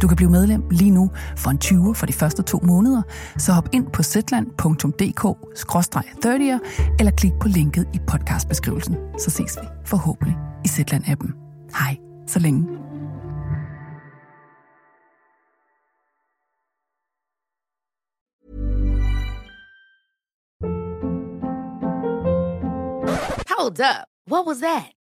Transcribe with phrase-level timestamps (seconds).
[0.00, 3.02] Du kan blive medlem lige nu for en 20 for de første to måneder,
[3.38, 6.58] så hop ind på zetland.dk-30'er
[6.98, 8.96] eller klik på linket i podcastbeskrivelsen.
[9.18, 11.32] Så ses vi forhåbentlig i Zetland-appen.
[11.78, 12.66] Hej, så længe.
[23.58, 24.08] Hold up.
[24.30, 25.01] What was that?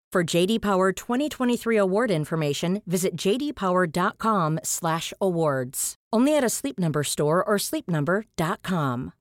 [0.11, 5.95] For JD Power 2023 award information, visit jdpower.com/awards.
[6.11, 9.13] Only at a Sleep Number store or sleepnumber.com.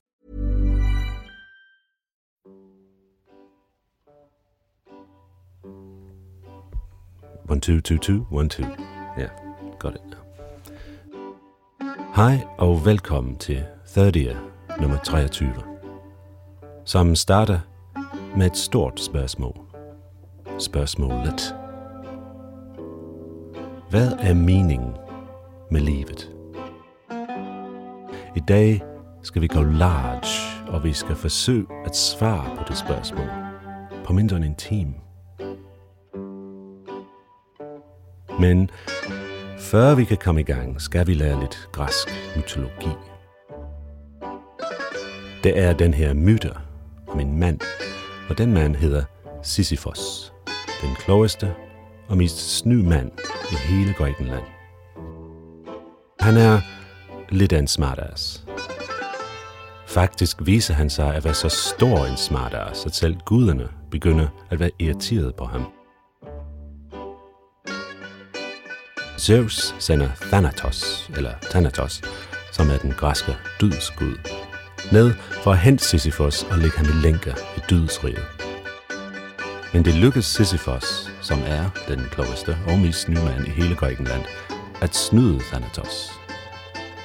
[7.46, 8.64] One, two, two, two, one, two.
[9.16, 9.30] Yeah,
[9.78, 10.02] got it.
[12.14, 14.36] Hej og velkommen til 30
[14.80, 15.52] nummer 23,
[16.84, 17.60] som starter
[18.36, 19.69] med et stort spørgsmål.
[20.60, 21.54] Spørgsmålet.
[23.90, 24.92] Hvad er meningen
[25.70, 26.30] med livet?
[28.36, 28.82] I dag
[29.22, 33.26] skal vi gå large, og vi skal forsøge at svare på det spørgsmål
[34.04, 34.94] på mindre end en time.
[38.40, 38.70] Men
[39.58, 42.96] før vi kan komme i gang, skal vi lære lidt græsk mytologi.
[45.44, 46.50] Det er den her myte
[47.08, 47.60] om en mand,
[48.28, 49.04] og den mand hedder
[49.42, 50.19] Sisyfos,
[50.82, 51.54] den klogeste
[52.08, 53.10] og mest sny mand
[53.52, 54.44] i hele Grækenland.
[56.20, 56.60] Han er
[57.28, 58.44] lidt af en smartass.
[59.86, 64.60] Faktisk viser han sig at være så stor en smartass, at selv guderne begynder at
[64.60, 65.66] være irriteret på ham.
[69.18, 72.02] Zeus sender Thanatos, eller Thanatos,
[72.52, 74.16] som er den græske dødsgud,
[74.92, 78.39] ned for at hente Sisyphos og lægge ham i lænker i dødsriget.
[79.72, 84.22] Men det lykkes Sisyfos, som er den klogeste og mest nye mand i hele Grækenland,
[84.80, 86.10] at snyde Thanatos.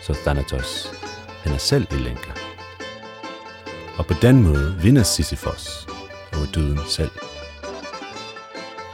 [0.03, 0.91] Så Thanatos
[1.43, 2.31] han er selv i lænker.
[3.97, 5.87] Og på den måde vinder Sisyfos
[6.33, 7.11] over døden selv.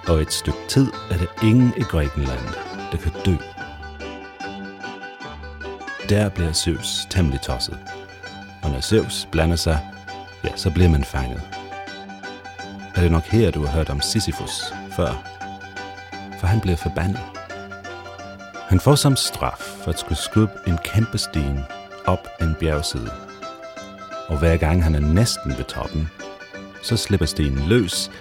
[0.07, 2.45] Og et stykke tid er der ingen i Grækenland,
[2.91, 3.35] der kan dø.
[6.09, 7.77] Der bliver Zeus temmelig tosset.
[8.63, 9.79] Og når Zeus blander sig,
[10.43, 11.60] ja, så bliver man fanget.
[13.01, 15.11] Er det nok her, du har hørt om Sisyphus før?
[16.39, 17.19] For han blev forbandet.
[18.69, 21.59] Han får som straf for at skulle skubbe en kæmpe sten
[22.05, 23.11] op en bjergside.
[24.27, 26.09] Og hver gang han er næsten ved toppen,
[26.81, 28.11] så slipper stenen løs,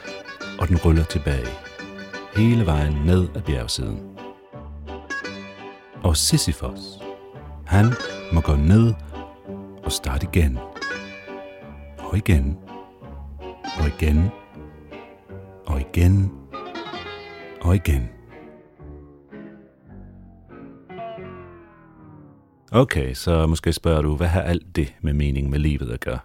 [0.58, 1.48] og den ruller tilbage.
[2.36, 4.00] Hele vejen ned ad bjergsiden.
[6.02, 6.80] Og Sisyphos,
[7.66, 7.86] han
[8.32, 8.94] må gå ned
[9.84, 10.58] og starte igen.
[11.98, 12.58] Og igen.
[13.80, 14.30] Og igen.
[15.94, 16.32] Igen.
[17.60, 18.08] Og igen.
[22.72, 26.18] Okay, så måske spørger du, hvad har alt det med mening med livet at gøre?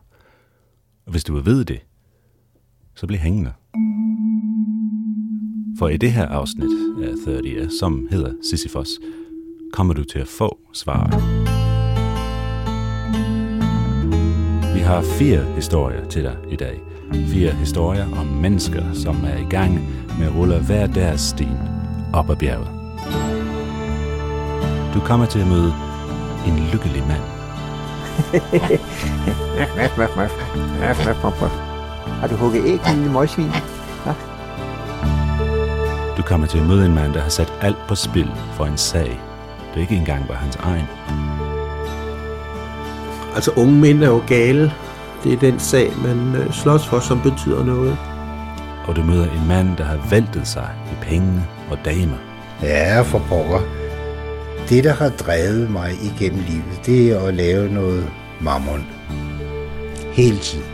[1.05, 1.79] Og hvis du vil vide det,
[2.95, 3.53] så bliv hængende.
[5.79, 6.69] For i det her afsnit
[7.03, 8.89] af 30, som hedder Sisyphos,
[9.73, 11.13] kommer du til at få svaret.
[14.75, 16.94] Vi har fire historier til dig i dag.
[17.13, 19.73] Fire historier om mennesker, som er i gang
[20.19, 21.57] med at rulle hver deres sten
[22.13, 22.67] op ad bjerget.
[24.93, 25.73] Du kommer til at møde
[26.47, 27.21] en lykkelig mand.
[32.19, 33.49] Har du hugget æg, lille møgsvin?
[36.17, 38.77] Du kommer til at møde en mand, der har sat alt på spil for en
[38.77, 39.19] sag,
[39.73, 40.85] der ikke engang var hans egen.
[43.35, 44.73] Altså unge mænd er jo gale.
[45.25, 47.97] Det er den sag, man øh, slås for, som betyder noget.
[48.87, 52.17] Og du møder en mand, der har væltet sig i penge og damer.
[52.61, 53.59] Ja, for pokker.
[54.69, 58.09] Det, der har drevet mig igennem livet, det er at lave noget
[58.41, 58.85] mammon.
[60.13, 60.65] Hele tiden.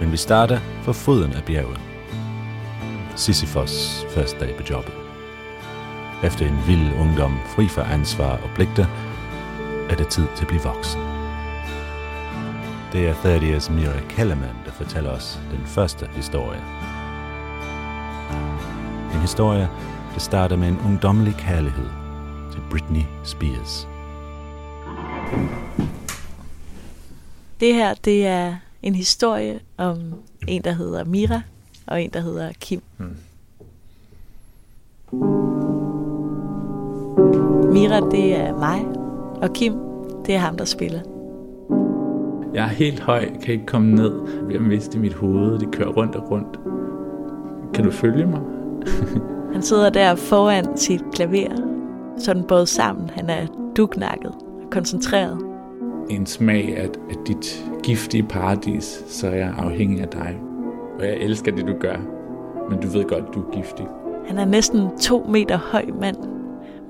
[0.00, 1.80] Men vi starter for foden af bjerget.
[3.16, 4.94] Sisyfos første dag på jobbet.
[6.24, 8.86] Efter en vild ungdom, fri for ansvar og pligter,
[9.90, 11.03] er det tid til at blive voksen.
[12.94, 16.60] Det er Thaddeus Mira Kellerman, der fortæller os den første historie.
[19.14, 19.68] En historie,
[20.14, 21.86] der starter med en ungdommelig kærlighed
[22.52, 23.88] til Britney Spears.
[27.60, 30.14] Det her, det er en historie om
[30.48, 31.40] en, der hedder Mira,
[31.86, 32.82] og en, der hedder Kim.
[32.98, 33.16] Mm.
[37.72, 38.84] Mira, det er mig,
[39.42, 39.74] og Kim,
[40.26, 41.13] det er ham, der spiller.
[42.54, 44.12] Jeg er helt høj, kan ikke komme ned.
[44.36, 46.60] Jeg bliver mist i mit hoved, det kører rundt og rundt.
[47.74, 48.40] Kan du følge mig?
[49.52, 51.56] Han sidder der foran sit klaver,
[52.18, 53.10] sådan både sammen.
[53.10, 53.46] Han er
[53.76, 54.32] duknakket
[54.64, 55.38] og koncentreret.
[56.10, 60.36] En smag af, af dit giftige paradis, så er jeg afhængig af dig.
[60.98, 61.96] Og jeg elsker det, du gør.
[62.70, 63.86] Men du ved godt, du er giftig.
[64.26, 66.16] Han er næsten to meter høj mand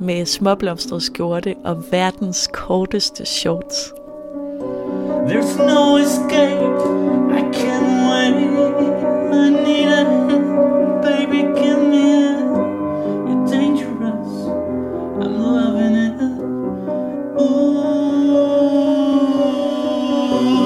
[0.00, 3.94] med småblomstret skjorte og verdens korteste shorts.
[5.28, 6.78] There's no escape,
[7.38, 8.36] I can't wait,
[9.32, 12.40] I need a hand, baby, give me it.
[13.26, 14.32] You're dangerous,
[15.22, 16.16] I'm loving it.
[17.40, 18.04] Ooh,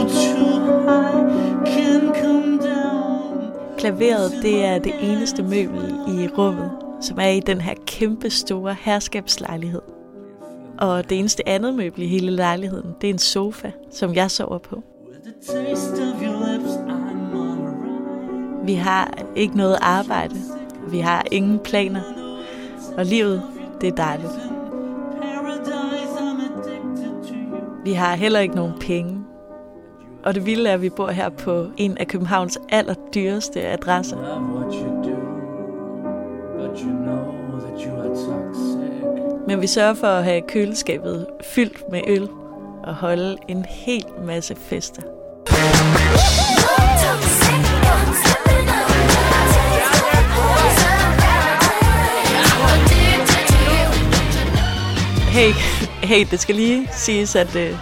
[0.09, 0.57] too
[0.87, 1.23] high,
[1.65, 3.53] can't come down.
[3.79, 6.71] Klaveret, det er det eneste møbel i rummet,
[7.01, 9.98] som er i den her kæmpe store herskabslejlighed.
[10.79, 14.59] Og det eneste andet møbel i hele lejligheden, det er en sofa, som jeg sover
[14.59, 14.83] på.
[18.65, 20.35] Vi har ikke noget arbejde.
[20.91, 22.01] Vi har ingen planer.
[22.97, 23.43] Og livet,
[23.81, 24.33] det er dejligt.
[27.85, 29.21] Vi har heller ikke nogen penge.
[30.25, 34.17] Og det vilde er, at vi bor her på en af Københavns allerdyreste adresser.
[36.59, 37.28] But you know
[39.49, 42.29] men vi sørger for at have køleskabet fyldt med øl
[42.83, 45.03] og holde en hel masse fester.
[55.31, 55.53] Hey,
[56.07, 57.79] hey, det skal lige siges, at uh,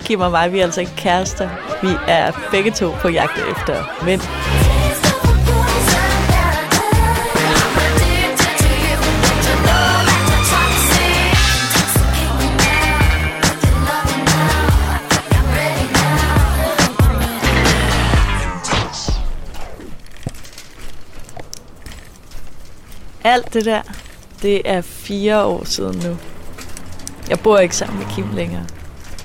[0.00, 1.48] Kim og mig, vi er altså ikke kærester.
[1.82, 4.20] Vi er begge to på jagt efter mænd.
[23.26, 23.82] Alt det der,
[24.42, 26.16] det er fire år siden nu.
[27.30, 28.64] Jeg bor ikke sammen med Kim længere.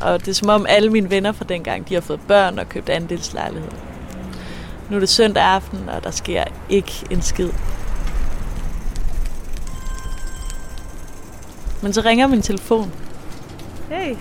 [0.02, 2.70] Og det er som om alle mine venner fra dengang, de har fået børn og
[2.70, 3.72] købt andelslejlighed.
[4.90, 7.50] Nu er det søndag aften, og der sker ikke en skid.
[11.82, 12.92] Men så ringer min telefon.
[13.90, 14.16] Hey.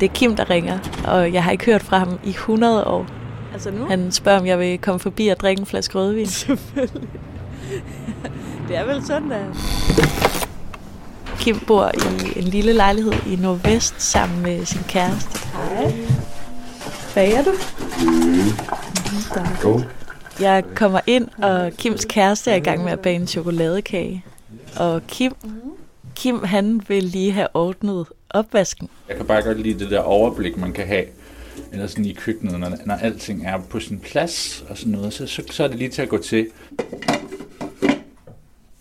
[0.00, 3.06] Det er Kim, der ringer, og jeg har ikke hørt fra ham i 100 år.
[3.52, 3.86] Altså nu?
[3.86, 6.26] Han spørger, om jeg vil komme forbi og drikke en flaske rødvin.
[6.26, 7.08] Selvfølgelig.
[8.70, 9.46] Det er vel søndag.
[11.38, 15.38] Kim bor i en lille lejlighed i Nordvest sammen med sin kæreste.
[15.52, 15.92] Hej.
[17.14, 17.50] Bager du?
[19.62, 19.82] God.
[20.40, 24.24] Jeg kommer ind, og Kims kæreste er i gang med at bage en chokoladekage.
[24.76, 25.32] Og Kim,
[26.14, 28.88] Kim han vil lige have ordnet opvasken.
[29.08, 31.04] Jeg kan bare godt lide det der overblik, man kan have
[31.72, 35.26] eller sådan i køkkenet, når, når alting er på sin plads og sådan noget, så,
[35.26, 36.46] så, så er det lige til at gå til.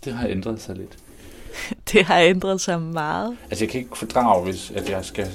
[0.05, 0.97] Det har ændret sig lidt.
[1.91, 3.37] Det har ændret sig meget.
[3.43, 5.27] Altså, jeg kan ikke fordrage, hvis at jeg skal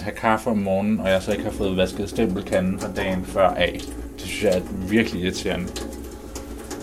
[0.00, 3.48] have kaffe om morgenen, og jeg så ikke har fået vasket stempelkanden fra dagen før
[3.48, 3.80] af.
[4.18, 5.66] Det synes jeg er virkelig irriterende.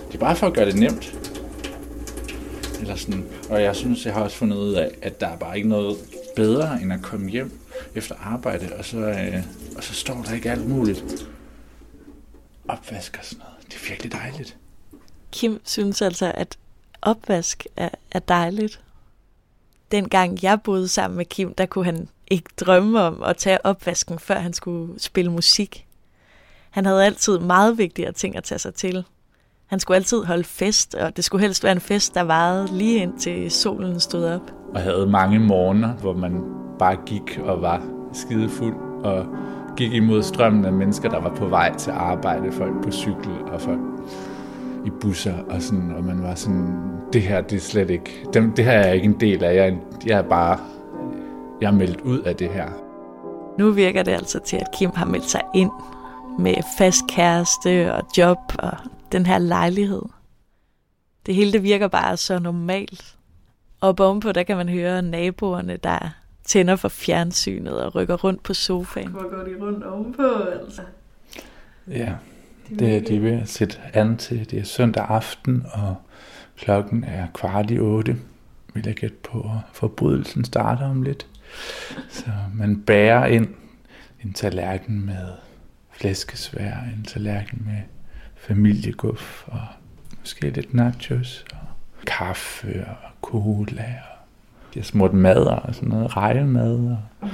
[0.07, 1.19] Det er bare for at gøre det nemt.
[2.79, 3.25] Eller sådan.
[3.49, 5.97] Og jeg synes, jeg har også fundet ud af, at der er bare ikke noget
[6.35, 7.59] bedre, end at komme hjem
[7.95, 9.43] efter arbejde, og så, øh,
[9.77, 11.27] og så står der ikke alt muligt.
[12.67, 13.67] Opvask og sådan noget.
[13.67, 14.57] Det er virkelig dejligt.
[15.31, 16.57] Kim synes altså, at
[17.01, 18.81] opvask er, er dejligt.
[19.91, 24.19] Dengang jeg boede sammen med Kim, der kunne han ikke drømme om at tage opvasken,
[24.19, 25.85] før han skulle spille musik.
[26.69, 29.05] Han havde altid meget vigtigere ting at tage sig til.
[29.65, 33.01] Han skulle altid holde fest, og det skulle helst være en fest, der varede lige
[33.01, 34.51] ind til solen stod op.
[34.75, 36.41] Og havde mange morgener, hvor man
[36.79, 39.25] bare gik og var skidefuld og
[39.77, 42.51] gik imod strømmen af mennesker, der var på vej til arbejde.
[42.51, 43.79] Folk på cykel og folk
[44.85, 46.67] i busser og sådan, og man var sådan,
[47.13, 49.55] det her, det er slet ikke, det, det her er jeg ikke en del af,
[49.55, 50.59] jeg, jeg er bare,
[51.61, 52.69] jeg er meldt ud af det her.
[53.57, 55.71] Nu virker det altså til, at Kim har meldt sig ind
[56.39, 58.71] med fast kæreste og job og
[59.11, 60.01] den her lejlighed.
[61.25, 63.15] Det hele det virker bare så normalt.
[63.81, 66.09] Og ovenpå, der kan man høre naboerne, der
[66.45, 69.09] tænder for fjernsynet og rykker rundt på sofaen.
[69.09, 70.27] Hvor går de rundt ovenpå,
[70.61, 70.81] altså?
[71.87, 72.13] Ja,
[72.79, 74.51] det er de ved at sætte an til.
[74.51, 75.95] Det er søndag aften, og
[76.57, 78.17] klokken er kvart i otte.
[78.73, 81.27] Vil jeg gætte på, at forbrydelsen starter om lidt.
[82.09, 83.47] Så man bærer ind
[84.23, 85.27] en tallerken med
[85.91, 87.81] flæskesvær, en tallerken med
[88.35, 89.61] familieguff og
[90.19, 91.67] måske lidt nachos og
[92.05, 94.19] kaffe og cola og
[94.73, 97.29] de har smurt mad og sådan noget, rejemad og mm.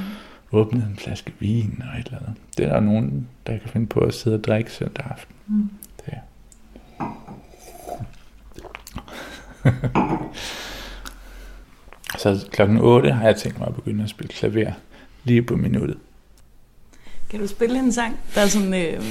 [0.55, 2.35] Åbnet en flaske vin og et eller andet.
[2.57, 5.35] Det er der nogen, der kan finde på at sidde og drikke søndag aften.
[5.47, 5.69] Mm.
[6.05, 6.13] Det.
[12.19, 14.71] Så klokken 8 har jeg tænkt mig at begynde at spille klaver
[15.23, 15.97] lige på minuttet.
[17.29, 19.03] Kan du spille en sang, der, er sådan, øh,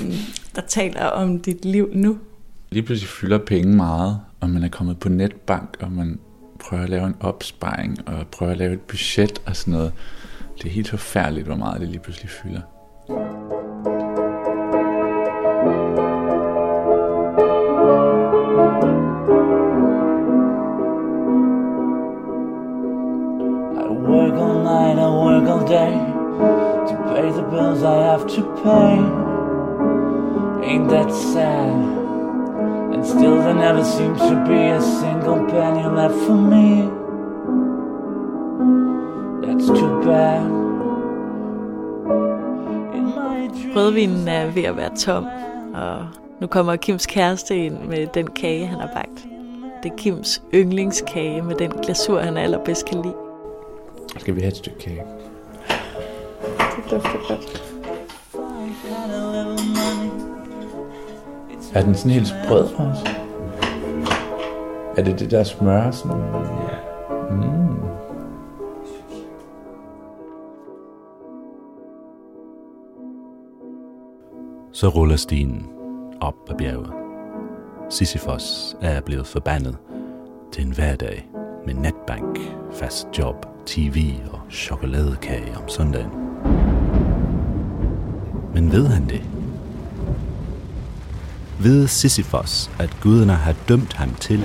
[0.54, 2.18] der taler om dit liv nu?
[2.70, 6.18] Lige pludselig fylder penge meget, og man er kommet på netbank, og man
[6.60, 9.92] prøver at lave en opsparing, og prøver at lave et budget og sådan noget.
[10.62, 12.61] Det er helt forfærdeligt, hvor meget det lige pludselig fylder.
[28.28, 28.96] To pay.
[30.64, 31.68] Ain't that sad?
[32.94, 37.03] And still there never seems to be a single penny left for me.
[43.76, 45.26] Rødvinen er ved at være tom,
[45.75, 46.06] og
[46.40, 49.26] nu kommer Kims kæreste ind med den kage, han har bagt.
[49.82, 53.14] Det er Kims yndlingskage med den glasur, han allerbedst kan lide.
[54.18, 55.02] Skal vi have et stykke kage?
[56.58, 57.62] Det dufter godt.
[61.75, 63.08] Er den sådan helt sprød også?
[64.96, 66.20] Er det det der smør sådan?
[66.20, 66.76] Ja.
[67.30, 67.74] Mm.
[74.75, 75.66] Så ruller stien
[76.21, 76.90] op ad bjerget.
[77.90, 79.76] Sisyfos er blevet forbandet
[80.52, 81.28] til en hverdag
[81.66, 82.38] med netbank,
[82.73, 86.11] fast job, tv og chokoladekage om søndagen.
[88.54, 89.23] Men ved han det?
[91.61, 94.45] Ved Sisyfos, at guderne har dømt ham til,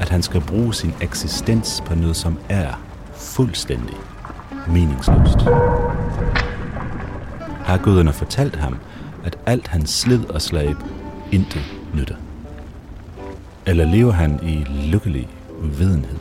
[0.00, 2.82] at han skal bruge sin eksistens på noget, som er
[3.14, 3.96] fuldstændig
[4.68, 5.40] meningsløst?
[7.64, 8.76] Har guderne fortalt ham,
[9.24, 10.76] at alt hans slid og slæb
[11.32, 11.64] intet
[11.94, 12.16] nytter?
[13.66, 15.28] Eller lever han i lykkelig
[15.62, 16.18] uvidenhed?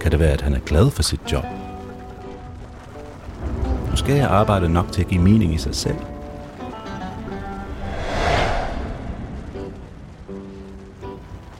[0.00, 1.44] Kan det være, at han er glad for sit job?
[3.90, 5.96] Måske er arbejdet nok til at give mening i sig selv.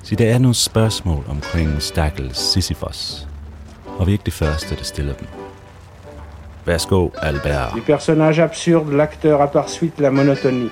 [0.02, 3.28] Så der er nogle spørgsmål omkring stakkels Sisyphos,
[3.98, 5.37] og vi er ikke det første, der stiller dem.
[6.68, 7.74] Værsgo, Albert.
[7.74, 10.70] Du personnage absurde, l'acteur a par suite la monotonie.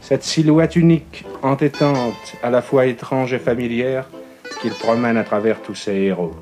[0.00, 4.04] Cette silhouette unique, entêtante, à la fois étrange et familière,
[4.60, 6.34] qu'il promène à travers tous ses héros.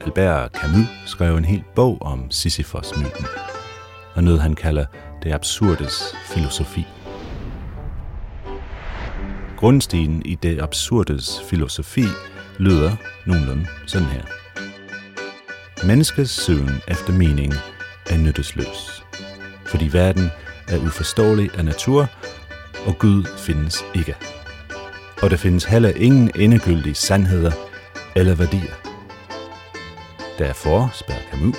[0.00, 3.26] Albert Camus skrev en hel bog om Sisyphos-myten,
[4.14, 4.86] og noget han kalder
[5.22, 6.86] det absurdes filosofi.
[9.56, 12.04] Grundstenen i det absurdes filosofi
[12.58, 12.92] lyder
[13.26, 14.22] nogenlunde sådan her.
[15.86, 17.54] Menneskets søgen efter mening
[18.10, 19.04] er nyttesløs,
[19.66, 20.30] fordi verden
[20.68, 22.08] er uforståelig af natur,
[22.86, 24.16] og Gud findes ikke.
[25.22, 27.52] Og der findes heller ingen endegyldige sandheder
[28.16, 28.74] eller værdier.
[30.38, 31.56] Derfor, spørger Camus,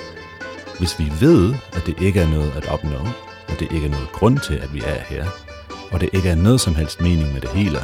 [0.78, 2.98] hvis vi ved, at det ikke er noget at opnå,
[3.48, 5.26] og det ikke er noget grund til, at vi er her,
[5.92, 7.78] og det ikke er noget som helst mening med det hele,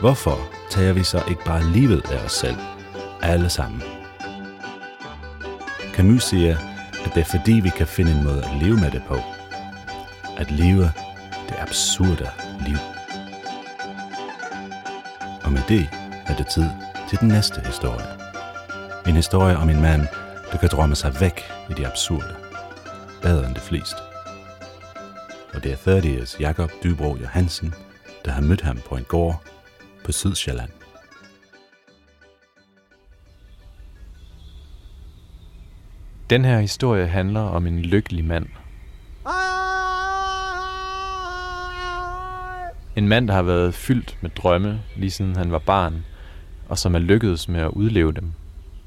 [0.00, 2.56] hvorfor tager vi så ikke bare livet af os selv,
[3.22, 3.82] alle sammen?
[5.94, 6.56] Camus siger,
[7.04, 9.18] at det er fordi, vi kan finde en måde at leve med det på.
[10.36, 10.92] At leve
[11.48, 12.30] det absurde
[12.66, 12.76] liv.
[15.44, 15.88] Og med det
[16.26, 16.66] er det tid
[17.08, 18.06] til den næste historie.
[19.06, 20.06] En historie om en mand,
[20.52, 22.34] der kan drømme sig væk i det absurde.
[23.22, 23.96] Bedre end det flest.
[25.54, 27.74] Og det er 30 Jakob Dybro Johansen,
[28.24, 29.42] der har mødt ham på en gård
[30.04, 30.70] på Sydsjælland.
[36.30, 38.46] Den her historie handler om en lykkelig mand.
[42.96, 46.04] En mand, der har været fyldt med drømme, lige siden han var barn,
[46.68, 48.32] og som er lykkedes med at udleve dem.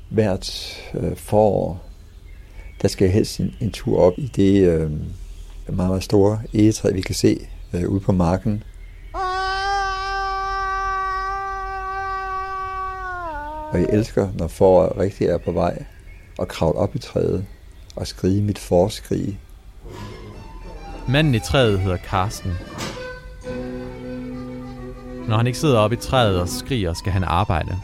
[0.10, 1.86] Hvert øh, forår,
[2.82, 4.92] der skal jeg helst en, en tur op i det øh,
[5.68, 7.38] meget, meget store egetræ, vi kan se
[7.74, 8.64] øh, ude på marken.
[13.72, 15.86] Og jeg elsker, når foråret rigtig er på vej,
[16.38, 17.46] og kravle op i træet
[17.96, 19.40] og skrige mit forskrig.
[21.08, 22.54] Manden i træet hedder Karsten.
[25.28, 27.78] Når han ikke sidder oppe i træet og skriger, skal han arbejde.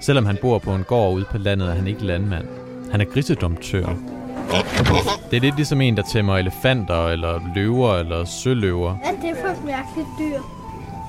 [0.00, 2.46] Selvom han bor på en gård ude på landet, er han ikke landmand.
[2.90, 3.86] Han er grisedomtør.
[5.30, 8.94] Det er lidt ligesom en, der tæmmer elefanter, eller løver, eller søløver.
[8.94, 10.38] Hvad er det for et mærkeligt dyr?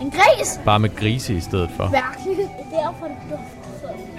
[0.01, 0.60] En gris?
[0.65, 1.89] Bare med grise i stedet for.
[1.89, 2.38] Mærkeligt.
[2.38, 3.59] Det er derfor, det dufter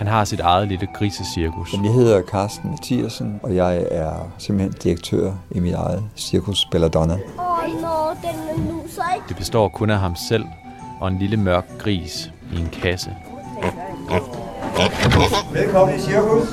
[0.00, 1.72] Han har sit eget lille grisecirkus.
[1.72, 7.14] Jeg hedder Carsten Mathiasen, og jeg er simpelthen direktør i mit eget cirkus Belladonna.
[7.14, 9.28] Åh, oh, nå, den er nu så ikke.
[9.28, 10.44] Det består kun af ham selv
[11.00, 13.10] og en lille mørk gris i en kasse.
[15.52, 16.48] Velkommen i cirkus.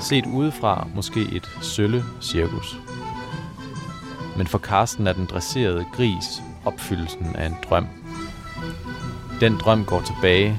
[0.00, 2.76] Set udefra måske et sølle cirkus.
[4.36, 7.86] Men for Karsten er den dresserede gris opfyldelsen af en drøm.
[9.40, 10.58] Den drøm går tilbage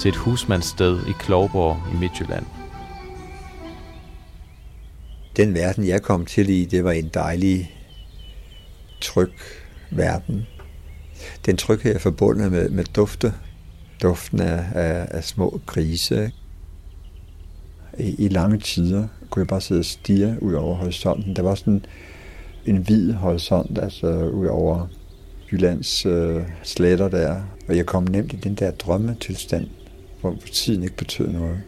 [0.00, 2.46] til et husmandssted i Klovborg i Midtjylland.
[5.36, 7.74] Den verden, jeg kom til i, det var en dejlig,
[9.00, 9.32] tryg
[9.90, 10.46] verden.
[11.46, 13.34] Den tryghed er forbundet med, med dufte.
[14.02, 16.32] Duften af, af, af små grise.
[17.98, 21.36] I, I lange tider kunne jeg bare sidde og stige ud over horisonten.
[21.36, 21.84] Der var sådan
[22.66, 24.86] en hvid horisont, altså ud over
[25.52, 27.42] Jyllands øh, sletter der.
[27.68, 29.66] Og jeg kom nemt i den der drømmetilstand,
[30.20, 31.60] hvor tiden ikke betød noget.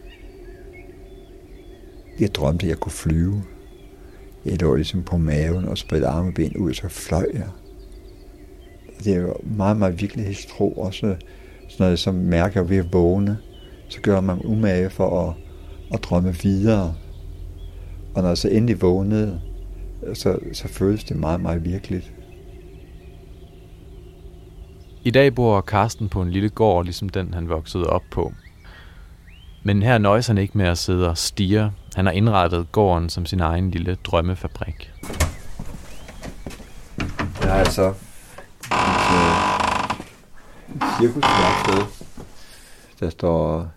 [2.19, 3.43] Jeg drømte, at jeg kunne flyve.
[4.45, 7.49] Jeg lå ligesom på maven og spredte arme og ben ud, så fløj jeg.
[9.03, 10.71] Det er jo meget, meget virkelighedstro.
[10.71, 13.37] Også sådan noget, som mærker ved at vågne.
[13.89, 15.35] Så gør man umage for at,
[15.93, 16.95] at drømme videre.
[18.13, 19.41] Og når jeg så endelig vågnede,
[20.13, 22.13] så, så føles det meget, meget virkeligt.
[25.03, 28.33] I dag bor Karsten på en lille gård, ligesom den han voksede op på.
[29.63, 31.71] Men her nøjes han ikke med at sidde og stige.
[31.95, 34.91] Han har indrettet gården som sin egen lille drømmefabrik.
[37.41, 37.95] Jeg har altså et,
[39.13, 39.35] øh,
[40.75, 42.07] et cirkusværksted.
[42.99, 43.67] Der står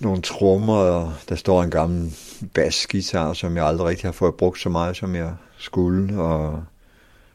[0.00, 2.14] nogle trommer, og der står en gammel
[2.54, 6.22] basgitar, som jeg aldrig rigtig har fået brugt så meget, som jeg skulle.
[6.22, 6.64] Og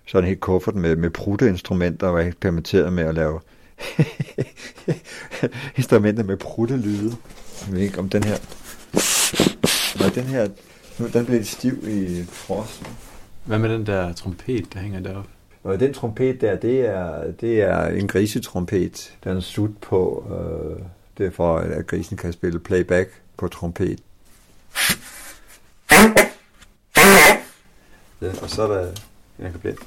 [0.07, 3.39] så er en helt kuffert med, med prutteinstrumenter, og jeg eksperimenteret med at lave
[5.77, 7.15] instrumenter med pruttelyde.
[7.65, 8.37] Jeg ved ikke om den her...
[9.99, 10.49] Nej, den her...
[10.99, 12.87] Nu, den bliver lidt stiv i frosten.
[13.45, 15.29] Hvad med den der trompet, der hænger deroppe?
[15.63, 19.17] Og den trompet der, det er, det er en grisetrompet.
[19.23, 20.83] Den er slut på, øh,
[21.17, 23.99] det er for, at grisen kan spille playback på trompet.
[28.21, 28.91] Ja, og så er der
[29.39, 29.77] en kablet.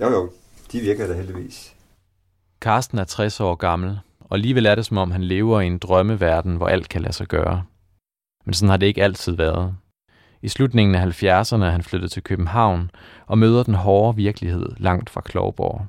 [0.00, 0.30] Jo jo,
[0.72, 1.74] de virker da heldigvis.
[2.60, 5.78] Karsten er 60 år gammel, og alligevel er det som om han lever i en
[5.78, 7.64] drømmeverden, hvor alt kan lade sig gøre.
[8.44, 9.74] Men sådan har det ikke altid været.
[10.42, 12.90] I slutningen af 70'erne er han flyttet til København
[13.26, 15.86] og møder den hårde virkelighed langt fra Klovborg.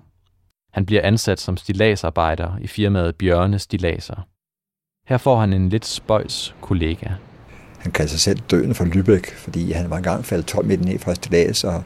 [0.73, 4.27] Han bliver ansat som stilagsarbejder i firmaet Bjørne Stilaser.
[5.07, 7.09] Her får han en lidt spøjs kollega.
[7.85, 10.99] Han kaldte sig selv døden for Lübeck, fordi han var engang faldet 12 meter ned
[10.99, 11.83] fra stilas, og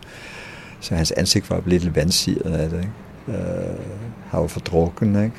[0.80, 2.78] så hans ansigt var lidt vandsiret af det.
[2.78, 3.42] Ikke?
[3.42, 3.76] Øh,
[4.30, 5.36] han var for drukken, ikke?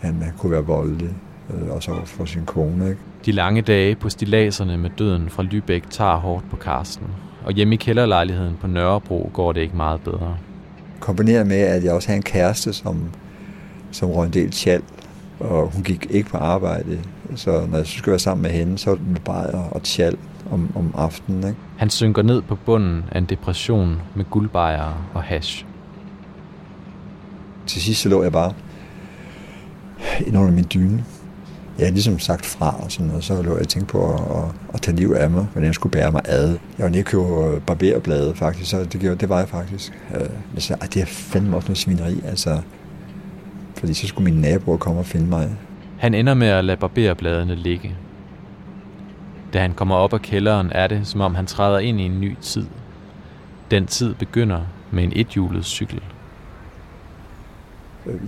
[0.00, 1.10] Han, han kunne være voldelig,
[1.54, 2.88] øh, også for sin kone.
[2.88, 3.00] Ikke?
[3.26, 7.06] De lange dage på stilaserne med døden fra Lübeck tager hårdt på Karsten,
[7.44, 10.36] og hjemme i kælderlejligheden på Nørrebro går det ikke meget bedre.
[11.00, 13.10] Kombineret med, at jeg også havde en kæreste, som,
[13.90, 14.82] som røg en del tjal,
[15.40, 17.00] og hun gik ikke på arbejde.
[17.36, 20.16] Så når jeg skulle være sammen med hende, så var det med bajer og tjal
[20.50, 21.44] om, om aftenen.
[21.48, 21.58] Ikke?
[21.76, 25.64] Han synker ned på bunden af en depression med guldbejere og hash.
[27.66, 28.52] Til sidst så lå jeg bare
[30.26, 31.04] ind under min dyne.
[31.78, 34.20] Jeg havde ligesom sagt fra og sådan noget, så lå jeg og tænkte på at,
[34.20, 36.48] at, at tage liv af mig, hvordan jeg skulle bære mig ad.
[36.48, 39.92] Jeg var nede købe barberblade faktisk, så det, gjorde, det var jeg faktisk.
[40.54, 42.60] Jeg sagde, det er fandme også noget svineri, altså.
[43.84, 45.56] Fordi så skulle mine naboer komme og finde mig.
[45.98, 47.96] Han ender med at lade barberbladene ligge.
[49.52, 52.20] Da han kommer op af kælderen, er det, som om han træder ind i en
[52.20, 52.66] ny tid.
[53.70, 56.00] Den tid begynder med en ethjulet cykel.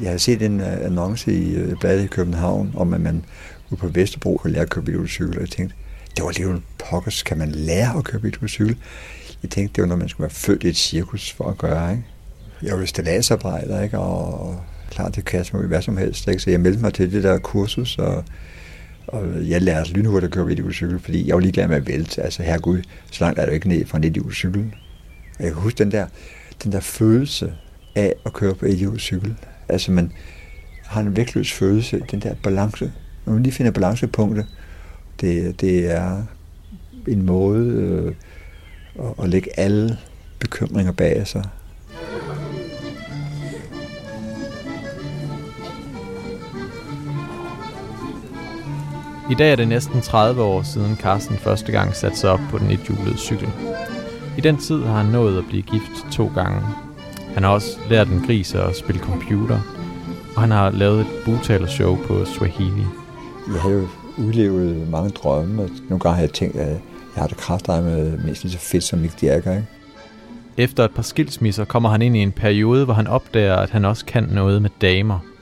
[0.03, 3.25] Jeg har set en uh, annonce i uh, bladet i København, om at man
[3.71, 5.77] ude på Vesterbro kan lære at køre cykel, og jeg tænkte,
[6.17, 8.77] det var lige pokkers, kan man lære at køre cykel?
[9.43, 11.91] Jeg tænkte, det var noget, man skulle være født i et cirkus for at gøre,
[11.91, 12.05] ikke?
[12.63, 13.99] Jeg var jo stilladsarbejder, ikke?
[13.99, 14.61] Og
[14.97, 16.43] klar til at kaste i hvad som helst, ikke?
[16.43, 18.25] Så jeg meldte mig til det der kursus, og,
[19.07, 22.23] og jeg lærte lynhurtigt at køre videocykel, fordi jeg var ligeglad med at vælte.
[22.23, 22.83] Altså, herregud,
[23.13, 24.75] så langt er det ikke ned fra en cykel.
[25.39, 26.07] Og jeg kan huske den der,
[26.65, 27.53] den der følelse
[27.95, 28.67] af at køre på
[28.99, 29.35] cykel.
[29.69, 30.13] Altså, man
[30.85, 32.93] har en vægtløs følelse, den der balance.
[33.25, 34.47] Når man lige finder balancepunktet,
[35.21, 36.23] det, det er
[37.09, 38.15] en måde øh,
[38.99, 39.99] at, at lægge alle
[40.39, 41.45] bekymringer bag sig.
[49.31, 52.59] I dag er det næsten 30 år siden Carsten første gang satte sig op på
[52.59, 53.49] den ethjulede cykel.
[54.39, 56.61] I den tid har han nået at blive gift to gange.
[57.35, 59.59] Han har også lært en gris at spille computer,
[60.37, 62.85] og han har lavet et bugtalershow på Swahili.
[63.53, 67.27] Jeg har jo udlevet mange drømme, og nogle gange har jeg tænkt, at jeg har
[67.27, 69.53] det kraft med mindst lige så fedt som Mick Jagger.
[69.53, 69.67] Ikke?
[70.57, 73.85] Efter et par skilsmisser kommer han ind i en periode, hvor han opdager, at han
[73.85, 75.19] også kan noget med damer–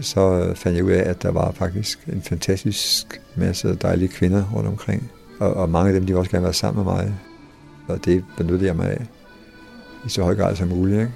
[0.00, 4.44] så øh, fandt jeg ud af, at der var faktisk en fantastisk masse dejlige kvinder
[4.54, 5.10] rundt omkring.
[5.40, 7.14] Og, og mange af dem, de ville også gerne være sammen med mig.
[7.88, 9.06] Og det benyttede jeg mig af
[10.06, 11.00] i så høj grad som muligt.
[11.00, 11.12] Ikke?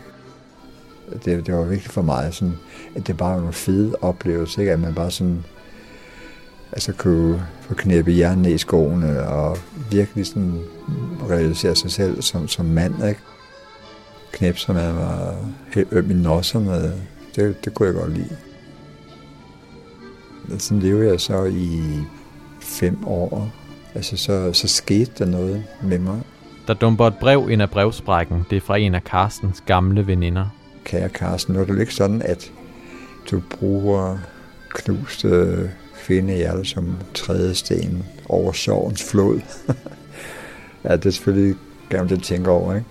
[1.25, 2.55] Det, det var vigtigt for mig, sådan,
[2.95, 4.73] at det bare var en fed oplevelse, ikke?
[4.73, 5.45] at man bare sådan,
[6.73, 9.59] altså kunne få knæppe hjernen i skoene og
[9.90, 10.61] virkelig sådan
[11.31, 12.95] realisere sig selv som, som mand.
[13.09, 13.21] Ikke?
[14.33, 15.37] Knæp, som man var
[15.75, 16.92] helt øm i nosserne,
[17.37, 18.37] det, det kunne jeg godt lide.
[20.59, 21.81] Sådan lever jeg så i
[22.61, 23.52] fem år.
[23.94, 26.20] Altså, så, så skete der noget med mig.
[26.66, 28.46] Der dumper et brev ind af brevsprækken.
[28.50, 30.46] Det er fra en af Carstens gamle veninder.
[30.85, 32.52] Kære Carsten, nu er det ikke sådan, at
[33.31, 34.18] du bruger
[34.68, 35.70] knuste
[36.05, 39.40] kvindehjerter som tredje sten over sorgens flod.
[40.85, 41.57] ja, det er selvfølgelig
[41.90, 42.87] gerne det tænker over, ikke?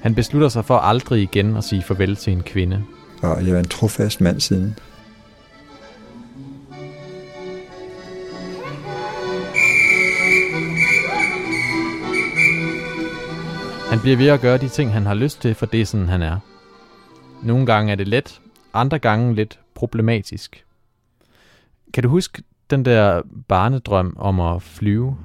[0.00, 2.84] Han beslutter sig for aldrig igen at sige farvel til en kvinde
[3.22, 4.78] og jeg er en trofast mand siden.
[13.90, 16.08] Han bliver ved at gøre de ting, han har lyst til, for det er sådan,
[16.08, 16.38] han er.
[17.42, 18.40] Nogle gange er det let,
[18.74, 20.64] andre gange lidt problematisk.
[21.94, 25.16] Kan du huske den der barnedrøm om at flyve?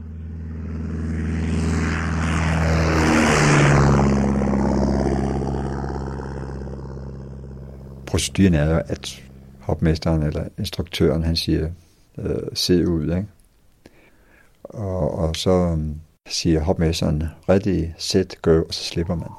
[8.12, 9.24] Proceduren er jo, at
[9.60, 11.70] hopmesteren eller instruktøren, han siger,
[12.18, 13.28] øh, se ud, ikke?
[14.64, 15.96] Og, og så um,
[16.28, 19.30] siger hopmesteren, ready, set, go, og så slipper man.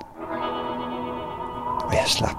[1.84, 2.36] Og jeg slap.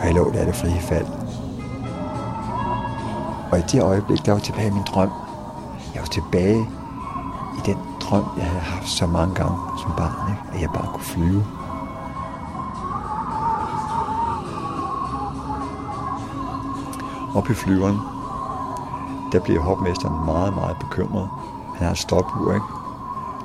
[0.00, 1.06] Og jeg lå der det frie fald.
[3.52, 5.10] Og i det øjeblik, der var tilbage i min drøm.
[5.94, 6.66] Jeg var tilbage
[7.58, 10.42] i den drøm, jeg havde haft så mange gange som barn, ikke?
[10.54, 11.44] at jeg bare kunne flyve.
[17.34, 17.98] Op i flyveren,
[19.32, 21.28] der bliver hopmesteren meget, meget bekymret.
[21.74, 22.66] Han har et stopur, ikke?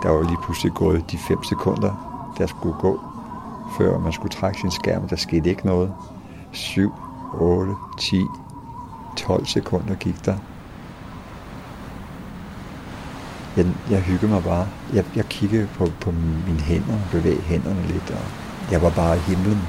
[0.04, 1.92] Der var lige pludselig gået de 5 sekunder,
[2.38, 3.00] der skulle gå,
[3.78, 5.08] før man skulle trække sin skærm.
[5.08, 5.94] Der skete ikke noget.
[6.52, 6.94] 7,
[7.34, 8.26] 8, 10,
[9.16, 10.36] 12 sekunder gik der.
[13.60, 14.68] Jeg, jeg hyggede mig bare.
[14.94, 16.12] Jeg, jeg kiggede på, på
[16.48, 18.26] mine hænder og bevægede hænderne lidt, og
[18.72, 19.62] jeg var bare i himlen.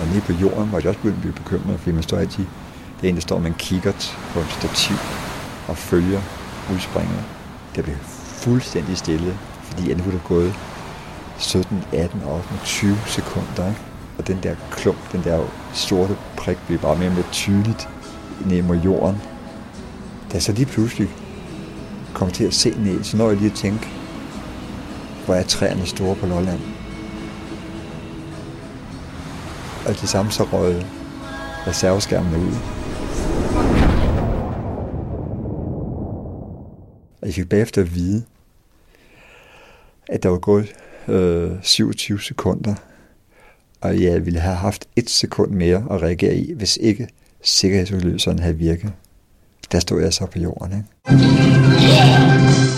[0.00, 2.44] Og nede på jorden var jeg også begyndt at blive bekymret, fordi man står altid,
[3.00, 4.96] det er en, der står med en kikkert på et stativ
[5.68, 6.20] og følger
[6.74, 7.24] udspringet.
[7.76, 7.96] Det blev
[8.44, 10.54] fuldstændig stille, fordi jeg nu er gået
[11.38, 13.68] 17, 18, 18, 20 sekunder.
[13.68, 13.80] Ikke?
[14.18, 17.88] Og den der klump, den der sorte prik, blev bare mere og mere tydeligt
[18.46, 19.16] ned mod jorden.
[20.28, 21.08] Da jeg så lige pludselig
[22.14, 23.88] kom til at se ned, så når jeg lige at tænke,
[25.24, 26.60] hvor er træerne store på Lolland.
[29.86, 30.82] Og det samme så røg
[31.66, 32.54] reserveskærmene ud.
[37.20, 38.24] Og jeg fik bagefter at vide,
[40.08, 40.72] at der var gået
[41.08, 42.74] øh, 27 sekunder,
[43.80, 47.08] og jeg ville have haft et sekund mere at reagere i, hvis ikke
[47.42, 48.92] sikkerhedsudløseren havde virket.
[49.72, 52.71] Der stod jeg så på jorden, ikke?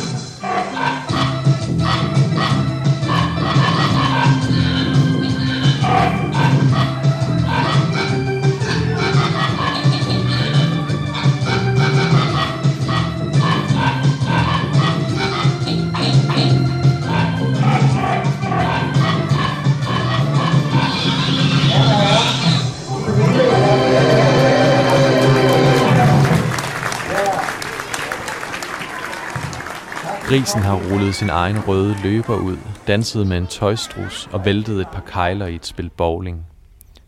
[30.34, 34.88] Grisen har rullet sin egen røde løber ud, danset med en tøjstrus og væltet et
[34.92, 36.46] par kejler i et spil bowling.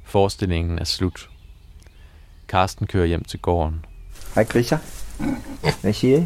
[0.05, 1.29] Forestillingen er slut.
[2.49, 3.85] Karsten kører hjem til gården.
[4.35, 4.79] Hej griser.
[5.81, 6.25] Hvad siger I?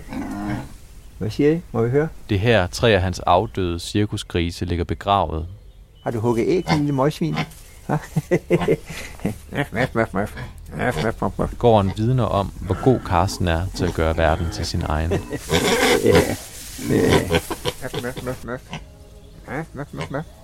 [1.19, 1.61] Hvad siger I?
[1.73, 2.09] Må vi høre?
[2.29, 5.47] Det er her tre af hans afdøde cirkusgrise ligger begravet.
[6.05, 7.37] Har du hugget æg, din lille møgsvin?
[11.59, 15.13] Gården vidner om, hvor god Karsten er til at gøre verden til sin egen.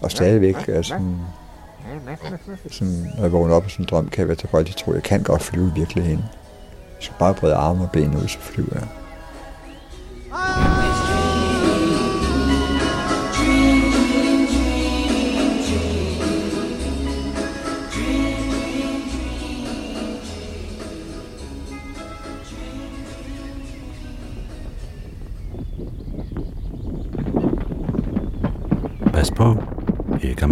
[0.00, 1.16] Og stadigvæk er sådan,
[2.70, 4.84] sådan, når jeg vågner op og sådan en drøm, kan jeg være tilbøjelig til at
[4.84, 6.24] tro, at jeg kan godt flyve i virkeligheden.
[6.78, 8.88] Jeg skal bare brede arme og ben ud, så flyver jeg.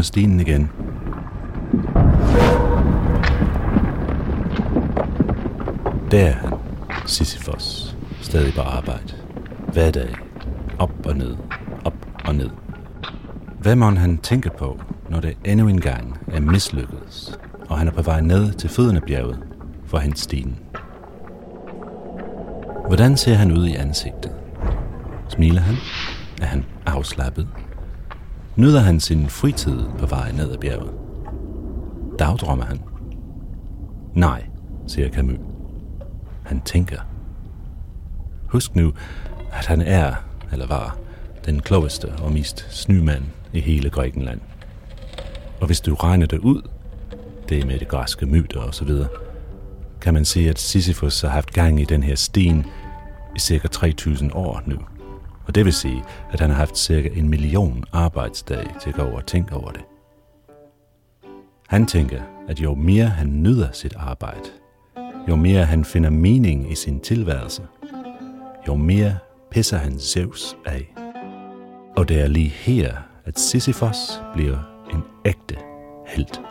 [0.05, 0.71] Med stenen igen.
[6.11, 6.53] Der er han,
[7.07, 9.15] Sisyphos, stadig på arbejde.
[9.73, 10.15] Hver dag,
[10.79, 11.37] op og ned,
[11.85, 12.51] op og ned.
[13.61, 17.39] Hvad må han tænke på, når det endnu en gang er mislykkedes,
[17.69, 19.39] og han er på vej ned til fødderne bjerget
[19.87, 20.59] for hans hente stenen?
[22.87, 24.33] Hvordan ser han ud i ansigtet?
[25.29, 25.75] Smiler han?
[26.43, 27.49] Er han afslappet?
[28.57, 30.93] Nyder han sin fritid på vej ned ad bjerget?
[32.19, 32.81] Dagdrømmer han?
[34.15, 34.45] Nej,
[34.87, 35.39] siger Camus.
[36.45, 36.99] Han tænker.
[38.49, 38.93] Husk nu,
[39.53, 40.15] at han er,
[40.53, 40.99] eller var,
[41.45, 44.41] den klogeste og mest snymand i hele Grækenland.
[45.61, 46.63] Og hvis du regner det ud,
[47.49, 49.09] det med de græske myter og så videre,
[50.01, 52.67] kan man se, at Sisyphus har haft gang i den her sten
[53.37, 54.77] i cirka 3000 år nu.
[55.47, 59.03] Og det vil sige, at han har haft cirka en million arbejdsdage til at gå
[59.03, 59.83] over og tænke over det.
[61.69, 64.49] Han tænker, at jo mere han nyder sit arbejde,
[65.29, 67.63] jo mere han finder mening i sin tilværelse,
[68.69, 69.19] jo mere
[69.51, 70.95] pisser han Zeus af.
[71.97, 74.59] Og det er lige her, at Sisyphos bliver
[74.93, 75.57] en ægte
[76.07, 76.45] held.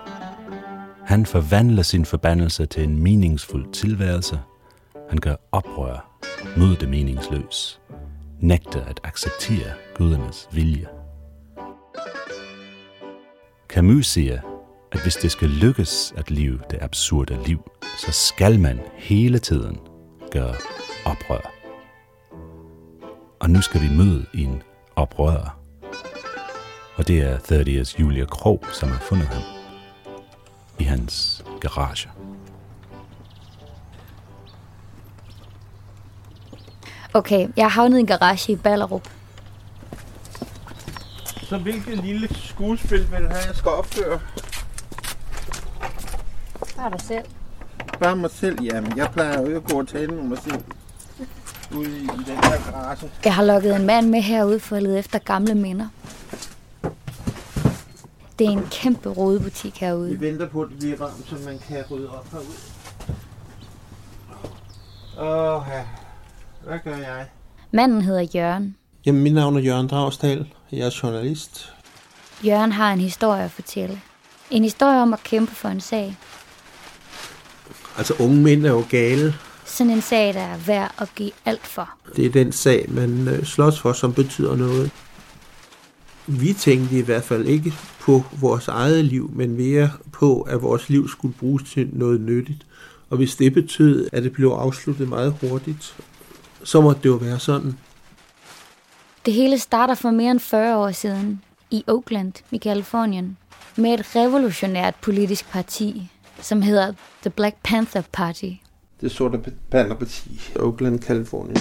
[1.05, 4.39] Han forvandler sin forbandelse til en meningsfuld tilværelse.
[5.09, 6.19] Han gør oprør
[6.57, 7.79] mod det meningsløse
[8.43, 10.87] nægter at acceptere gudernes vilje.
[13.67, 14.41] Camus siger,
[14.91, 17.71] at hvis det skal lykkes at leve det absurde liv,
[18.05, 19.77] så skal man hele tiden
[20.31, 20.55] gøre
[21.05, 21.53] oprør.
[23.39, 24.63] Og nu skal vi møde en
[24.95, 25.59] oprører.
[26.95, 29.43] Og det er 30's Julia Krog, som har fundet ham
[30.79, 32.09] i hans garage.
[37.15, 39.09] Okay, jeg har havnet i en garage i Ballerup.
[41.43, 44.19] Så hvilket lille skuespil vil du have, jeg skal opføre?
[46.77, 47.25] Bare dig selv.
[47.99, 48.97] Bare mig selv, jamen.
[48.97, 50.63] Jeg plejer jo ikke at gå og tale med mig selv.
[51.75, 53.11] Ude i, den her garage.
[53.23, 55.87] Jeg har lukket en mand med herude for at lede efter gamle minder.
[58.39, 60.09] Det er en kæmpe rodebutik herude.
[60.17, 62.47] Vi venter på, at det bliver varmt, så man kan rydde op herude.
[65.19, 65.83] Åh, ja.
[66.67, 67.25] Hvad gør jeg?
[67.71, 68.75] Manden hedder Jørgen.
[69.05, 70.47] Jamen, mit navn er Jørgen Dragsdal.
[70.71, 71.73] Jeg er journalist.
[72.45, 74.01] Jørgen har en historie at fortælle.
[74.51, 76.15] En historie om at kæmpe for en sag.
[77.97, 79.33] Altså, unge mænd er jo gale.
[79.65, 81.89] Sådan en sag, der er værd at give alt for.
[82.15, 84.91] Det er den sag, man øh, slås for, som betyder noget.
[86.27, 90.89] Vi tænkte i hvert fald ikke på vores eget liv, men mere på, at vores
[90.89, 92.65] liv skulle bruges til noget nyttigt.
[93.09, 95.95] Og hvis det betød, at det blev afsluttet meget hurtigt,
[96.63, 97.77] så måtte det jo være sådan.
[99.25, 103.37] Det hele starter for mere end 40 år siden i Oakland i Kalifornien
[103.75, 108.51] med et revolutionært politisk parti, som hedder The Black Panther Party.
[109.01, 109.39] Det sorte
[109.71, 111.57] Panther-parti, Oakland, Kalifornien.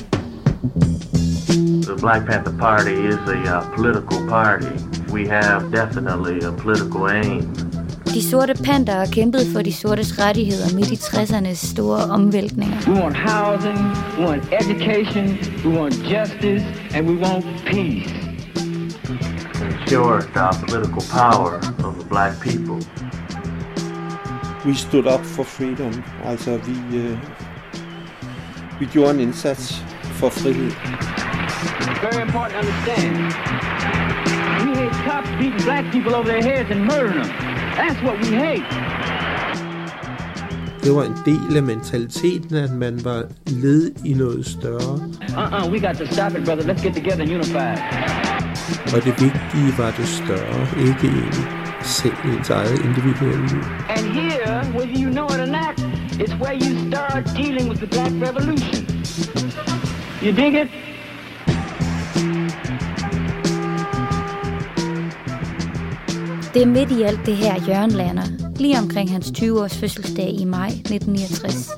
[1.83, 4.73] The Black Panther Party is a uh, political party.
[5.13, 7.82] We have definitely a political aim
[8.15, 12.77] De sorte panter kæmpede for de sortes rettigheder midt i 60'ernes store omvæltninger.
[12.89, 13.79] We want housing,
[14.19, 18.11] we want education, we want justice, and we want peace.
[19.65, 21.55] Ensure the political power
[21.87, 22.79] of the black people.
[24.67, 26.05] We stood up for freedom.
[26.25, 27.19] Altså, vi, øh,
[28.81, 30.73] vi gjorde en indsats for frihed.
[31.91, 33.17] It's very important to understand.
[34.65, 37.52] We hate cops beating black people over their heads and murdering them.
[37.77, 38.65] That's what we hate.
[40.83, 44.95] Det var en del af mentaliteten, at man var led i noget større.
[45.43, 46.75] Uh-uh, we got to stop it, brother.
[46.75, 47.73] Let's get together and unify.
[48.95, 51.47] Og det vigtige var det større, ikke egentlig
[51.83, 53.65] selv ens eget individuelle liv.
[53.89, 55.75] And here, whether you know it or not,
[56.23, 58.87] it's where you start dealing with the black revolution.
[60.23, 60.92] You dig it?
[66.55, 68.23] Det er midt i alt det her, Jørgen lander,
[68.57, 71.69] lige omkring hans 20-års fødselsdag i maj 1969.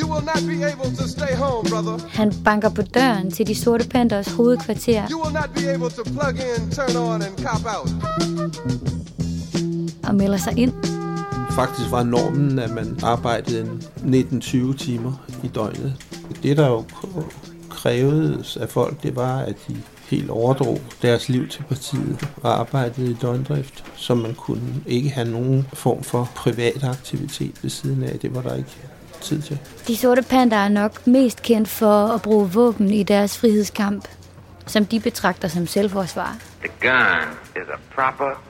[0.00, 2.08] You will not be able to stay home, brother.
[2.08, 6.02] Han banker på døren til de sorte Panthers hovedkvarter You will not be able to
[6.02, 7.90] plug in, turn on, and cop out.
[10.08, 10.72] og melder sig ind.
[11.50, 13.60] Faktisk var normen, at man arbejdede
[14.04, 15.12] en 19-20 timer
[15.44, 15.94] i døgnet.
[16.42, 16.84] Det, der jo
[17.70, 19.76] krævedes af folk, det var, at de
[20.10, 25.30] helt overdrog deres liv til partiet og arbejdede i døgndrift, så man kunne ikke have
[25.30, 28.18] nogen form for privat aktivitet ved siden af.
[28.18, 28.76] Det var der ikke
[29.20, 29.58] tid til.
[29.88, 34.08] De sorte Panther er nok mest kendt for at bruge våben i deres frihedskamp,
[34.66, 36.36] som de betragter som selvforsvar.
[36.60, 38.42] The gun is a proper,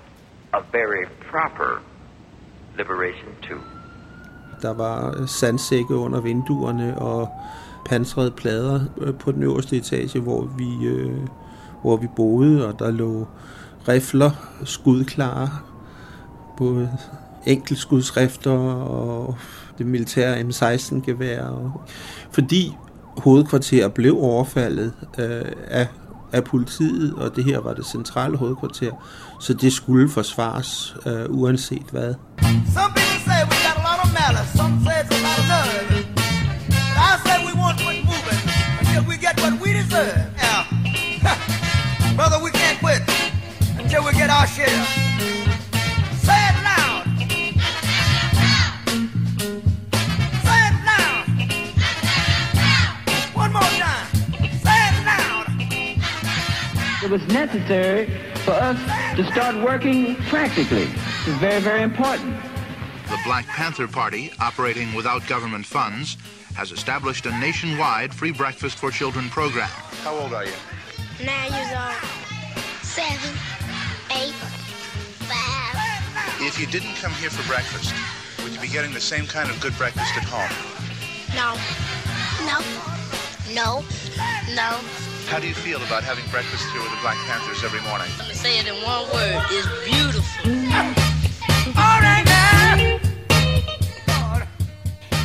[0.53, 1.83] a very proper
[2.79, 3.61] liberation tool.
[4.63, 7.29] Der var sandsække under vinduerne og
[7.87, 11.19] pansrede plader øh, på den øverste etage, hvor vi, øh,
[11.83, 13.27] hvor vi boede, og der lå
[13.89, 14.31] rifler,
[14.65, 15.51] skudklare,
[16.57, 16.91] både
[17.47, 19.37] enkeltskudsrifter og
[19.79, 21.43] det militære M16-gevær.
[21.43, 21.83] Og,
[22.33, 22.77] fordi
[23.17, 25.89] hovedkvarter blev overfaldet øh, af,
[26.33, 28.91] af politiet, og det her var det centrale hovedkvarter,
[29.41, 32.15] så det skulle forsvares øh, uanset hvad.
[32.39, 34.59] Some people say we got a lot of malice.
[34.59, 35.17] Some say it's
[36.99, 38.43] I say we quit moving
[38.81, 40.56] until we get what we deserve.
[42.17, 42.29] Yeah.
[42.29, 43.03] Brother, we can't quit
[43.79, 44.67] until we get our share.
[46.17, 47.05] Say it loud.
[50.45, 51.27] Say it loud.
[53.35, 54.07] One more time.
[54.65, 55.47] Say it loud.
[57.05, 58.07] It was necessary
[58.45, 58.79] for us
[59.17, 60.85] to start working practically.
[60.85, 62.35] It's very, very important.
[63.09, 66.17] The Black Panther Party, operating without government funds,
[66.55, 69.69] has established a nationwide free breakfast for children program.
[70.03, 70.53] How old are you?
[71.25, 71.97] Nine years old.
[72.83, 73.33] Seven.
[74.11, 74.35] Eight.
[75.25, 75.77] Five.
[76.43, 77.95] If you didn't come here for breakfast,
[78.43, 80.53] would you be getting the same kind of good breakfast at home?
[81.35, 81.57] No.
[82.45, 82.59] No.
[83.55, 83.83] No.
[84.55, 84.77] No.
[85.31, 88.09] How do you feel about having breakfast here with the Black Panthers every morning?
[88.19, 89.43] Let me say it in one word.
[89.51, 90.51] It's beautiful.
[91.81, 93.01] All right now.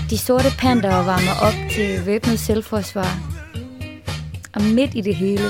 [0.08, 3.41] De sorte Panther varmer op til væbnet selvforsvar.
[4.56, 5.44] Og midt i det hele,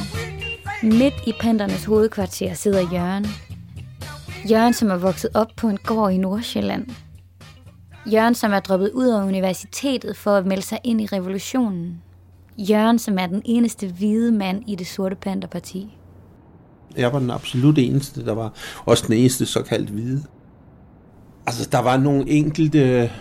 [0.84, 3.26] midt i pandernes hovedkvarter, sidder Jørgen.
[4.50, 6.88] Jørgen, som er vokset op på en gård i Nordsjælland.
[8.06, 12.02] Jørgen, som er droppet ud af universitetet for at melde sig ind i revolutionen.
[12.58, 15.98] Jørgen, som er den eneste hvide mand i det sorte panderparti.
[16.98, 18.54] Jeg var den absolut eneste, der var
[18.86, 20.24] også den eneste såkaldt hvide.
[21.48, 23.12] Altså, der var nogle enkelte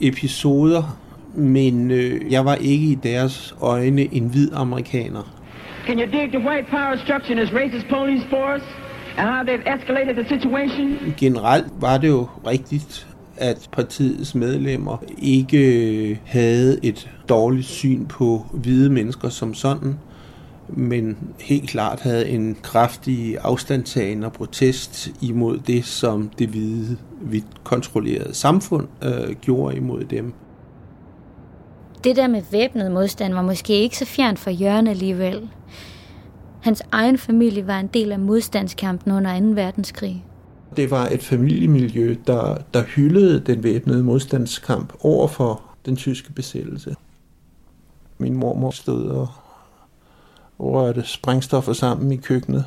[0.00, 0.98] episoder,
[1.34, 5.34] men øh, jeg var ikke i deres øjne en hvid amerikaner.
[5.86, 8.64] Can you dig the white power structure this racist police force
[9.18, 11.14] and how they've escalated the situation?
[11.16, 18.90] Generelt var det jo rigtigt, at partiets medlemmer ikke havde et dårligt syn på hvide
[18.90, 19.98] mennesker som sådan,
[20.68, 27.64] men helt klart havde en kraftig afstandtagen og protest imod det, som det hvide, vidt
[27.64, 30.32] kontrollerede samfund øh, gjorde imod dem.
[32.04, 35.48] Det der med væbnet modstand var måske ikke så fjernt for Jørgen alligevel.
[36.60, 39.46] Hans egen familie var en del af modstandskampen under 2.
[39.46, 40.24] verdenskrig.
[40.76, 46.96] Det var et familiemiljø, der, der hyldede den væbnede modstandskamp over for den tyske besættelse.
[48.18, 49.28] Min mormor stod og
[50.60, 52.64] rørte sprængstoffer sammen i køkkenet.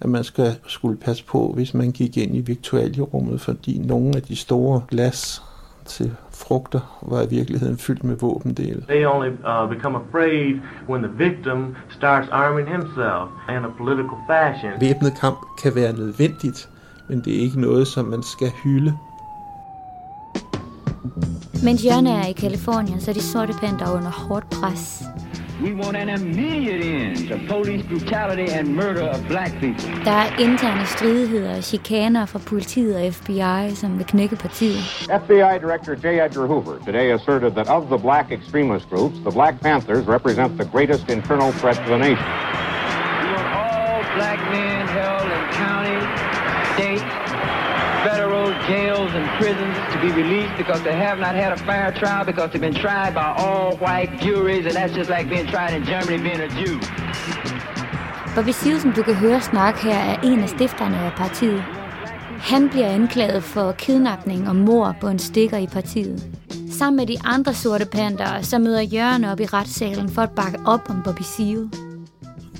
[0.00, 4.22] At man skal, skulle passe på, hvis man gik ind i virtualierummet, fordi nogle af
[4.22, 5.42] de store glas
[5.86, 8.82] til frugter var i virkeligheden fyldt med våbendele.
[8.88, 14.72] They only uh, become afraid when the victim starts arming himself in a political fashion.
[14.80, 16.68] Væbnet kamp kan være nødvendigt,
[17.08, 18.92] men det er ikke noget, som man skal hylde.
[21.64, 25.02] Mens Jørgen er i Kalifornien, så er de sorte panter under hårdt pres.
[25.62, 30.04] We want an immediate end to police brutality and murder of black people.
[30.04, 34.78] Der er interne stridigheder og chikaner fra politiet og FBI, som vil knække partiet.
[35.24, 36.06] FBI Director J.
[36.24, 40.68] Edgar Hoover today asserted that of the black extremist groups, the Black Panthers represent the
[40.72, 42.26] greatest internal threat to the nation.
[43.22, 45.98] We want all black men held in county,
[46.74, 47.19] state, federal
[48.70, 52.48] jails and prisons to be released because they have not had a fair trial because
[52.50, 56.18] they've been tried by all white juries, and that's just like being tried in Germany
[56.26, 56.76] being a Jew.
[58.34, 61.64] Bobby som du kan høre snakke her, er en af stifterne af partiet.
[62.38, 66.26] Han bliver anklaget for kidnapning og mor på en stikker i partiet.
[66.70, 70.58] Sammen med de andre sorte panter, så møder Jørgen op i retssalen for at bakke
[70.66, 71.70] op om Bobby Seale.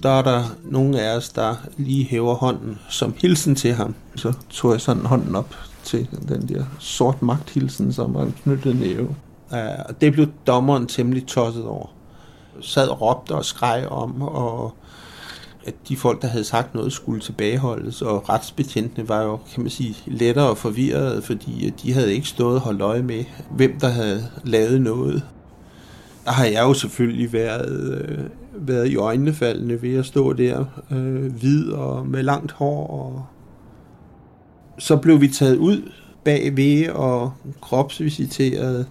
[0.03, 3.95] Der er der nogle af os, der lige hæver hånden som hilsen til ham.
[4.17, 8.81] Så tog jeg sådan hånden op til den der sort magthilsen, som var en knyttet
[8.81, 9.17] næve.
[9.89, 11.87] Og det blev dommeren temmelig tosset over.
[12.61, 14.75] Sad og råbte og skreg om, og
[15.67, 19.71] at de folk, der havde sagt noget, skulle tilbageholdes, og retsbetjentene var jo, kan man
[19.71, 24.27] sige, lettere forvirrede, fordi de havde ikke stået og holdt øje med, hvem der havde
[24.45, 25.23] lavet noget.
[26.25, 28.19] Der har jeg jo selvfølgelig været, øh,
[28.55, 32.87] været i øjnefaldene ved at stå der, øh, hvid og med langt hår.
[32.87, 33.27] Og
[34.81, 35.91] så blev vi taget ud
[36.25, 38.87] bagved og kropsvisiteret.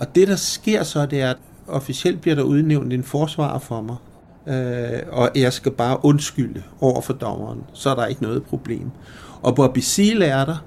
[0.00, 1.36] Og det, der sker så, det er, at
[1.68, 3.96] officielt bliver der udnævnt en forsvarer for mig.
[4.46, 7.60] Øh, og jeg skal bare undskylde over for dommeren.
[7.72, 8.90] Så er der ikke noget problem.
[9.42, 10.64] Og Bobby Seal er der,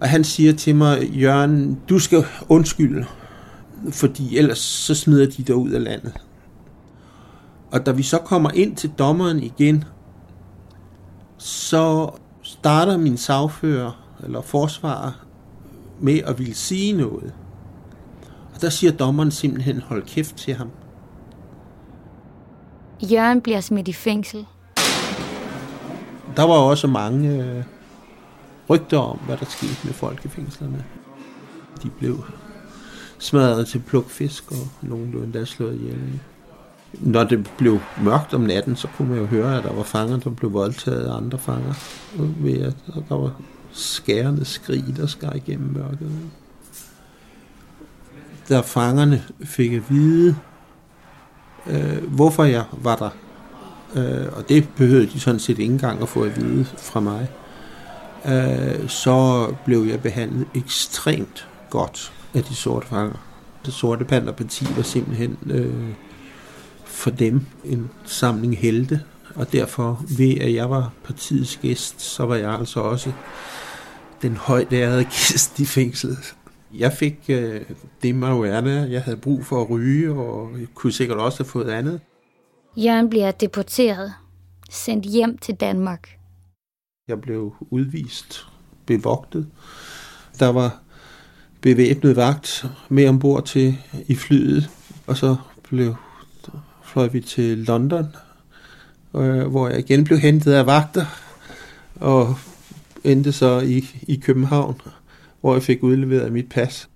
[0.00, 3.04] og han siger til mig, Jørgen, du skal undskylde,
[3.90, 6.12] fordi ellers så smider de dig ud af landet.
[7.70, 9.84] Og da vi så kommer ind til dommeren igen,
[11.38, 12.10] så
[12.54, 13.90] starter min sagfører
[14.24, 15.12] eller forsvarer
[16.00, 17.34] med at ville sige noget.
[18.54, 20.70] Og der siger dommeren simpelthen, hold kæft til ham.
[23.02, 24.46] Jørgen bliver smidt i fængsel.
[26.36, 27.64] Der var også mange øh,
[28.70, 30.84] rygter om, hvad der skete med folk i fængslerne.
[31.82, 32.24] De blev
[33.18, 36.20] smadret til plukfisk, og nogen blev endda slået ihjel.
[37.00, 40.18] Når det blev mørkt om natten, så kunne man jo høre, at der var fanger,
[40.18, 41.74] der blev voldtaget af andre fanger.
[42.16, 42.74] Ved at
[43.08, 43.32] der var
[43.72, 46.10] skærende skrig, der skar igennem mørket.
[48.48, 50.36] Da fangerne fik at vide,
[51.66, 53.10] øh, hvorfor jeg var der,
[53.96, 57.28] øh, og det behøvede de sådan set ikke engang at få at vide fra mig,
[58.26, 63.16] øh, så blev jeg behandlet ekstremt godt af de sorte fanger.
[63.66, 65.94] Det sorte panderparti var simpelthen øh,
[66.94, 69.00] for dem en samling helte,
[69.34, 73.12] og derfor ved at jeg var partiets gæst, så var jeg altså også
[74.22, 76.34] den højt ærede gæst i fængslet.
[76.74, 77.60] Jeg fik øh,
[78.02, 81.70] det marihuana, jeg havde brug for at ryge, og jeg kunne sikkert også have fået
[81.70, 82.00] andet.
[82.76, 84.14] Jørgen bliver deporteret,
[84.70, 86.08] sendt hjem til Danmark.
[87.08, 88.46] Jeg blev udvist,
[88.86, 89.50] bevogtet.
[90.38, 90.82] Der var
[91.60, 94.70] bevæbnet vagt med ombord til i flyet,
[95.06, 95.94] og så blev
[96.94, 98.16] fløj vi til London,
[99.14, 101.06] øh, hvor jeg igen blev hentet af vagter,
[102.00, 102.34] og
[103.04, 104.80] endte så i, i København,
[105.40, 106.88] hvor jeg fik udleveret mit pas.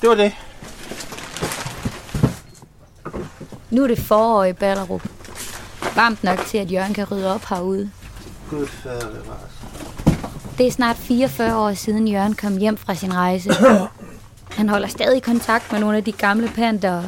[0.00, 0.32] Det var det.
[3.70, 5.08] Nu er det forår i Ballerup.
[5.96, 7.90] Varmt nok til, at Jørgen kan rydde op herude.
[8.50, 9.48] Gud fader, det var
[10.58, 13.50] Det er snart 44 år siden Jørgen kom hjem fra sin rejse.
[14.50, 17.02] Han holder stadig kontakt med nogle af de gamle panter.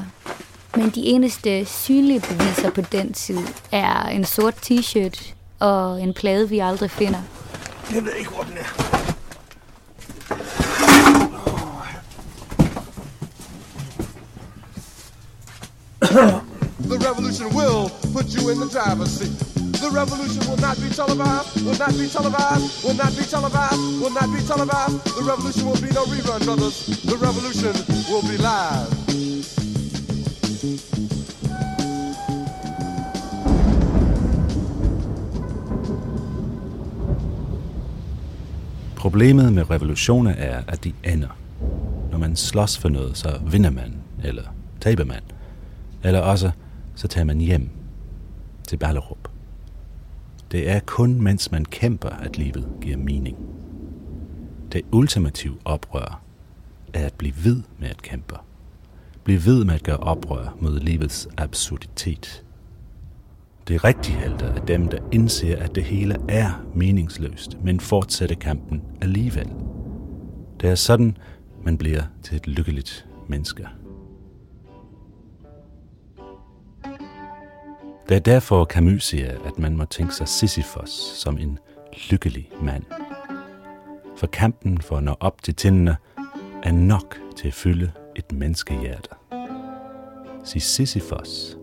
[0.77, 3.39] Men de eneste synlige beviser på den tid
[3.73, 7.21] er en sort t-shirt og en plade, vi aldrig finder.
[7.95, 8.91] Jeg ved ikke, hvor den er.
[16.91, 19.60] The revolution will put you in the driver's seat.
[19.81, 24.15] The revolution will not be televised, will not be televised, will not be televised, will
[24.21, 24.97] not be televised.
[25.19, 26.77] The revolution will be no rerun, brothers.
[27.11, 27.75] The revolution
[28.11, 28.91] will be live.
[38.97, 41.39] Problemet med revolutioner er, at de ender.
[42.11, 44.45] Når man slås for noget, så vinder man, eller
[44.81, 45.23] taber man.
[46.05, 46.51] Eller også,
[46.95, 47.69] så tager man hjem
[48.69, 49.30] til Ballerup.
[50.51, 53.37] Det er kun, mens man kæmper, at livet giver mening.
[54.73, 56.23] Det ultimative oprør
[56.95, 58.35] er at blive ved med at kæmpe.
[59.25, 62.45] Blive ved med at gøre oprør mod livets absurditet.
[63.69, 68.83] De rigtige helte er dem, der indser, at det hele er meningsløst, men fortsætter kampen
[69.01, 69.49] alligevel.
[70.61, 71.17] Det er sådan,
[71.65, 73.67] man bliver til et lykkeligt menneske.
[78.11, 81.59] Det er derfor Camus siger, at man må tænke sig Sisyphos som en
[82.11, 82.85] lykkelig mand.
[84.17, 85.97] For kampen for at nå op til tindene
[86.63, 89.09] er nok til at fylde et menneskehjerte.
[90.45, 91.57] Sig Sisyphos,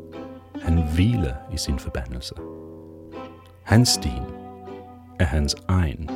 [0.62, 2.34] han hviler i sin forbandelse.
[3.64, 4.24] Hans stin
[5.20, 6.10] er hans egen.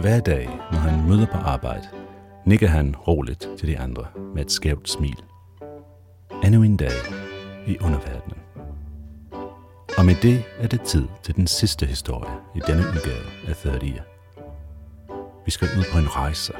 [0.00, 1.88] Hver dag, når han møder på arbejde,
[2.46, 5.22] nikker han roligt til de andre med et skævt smil.
[6.44, 7.29] Endnu en dag
[7.66, 8.38] i underverdenen.
[9.98, 14.02] Og med det er det tid til den sidste historie i denne udgave af 30
[15.44, 16.52] Vi skal ud på en rejse,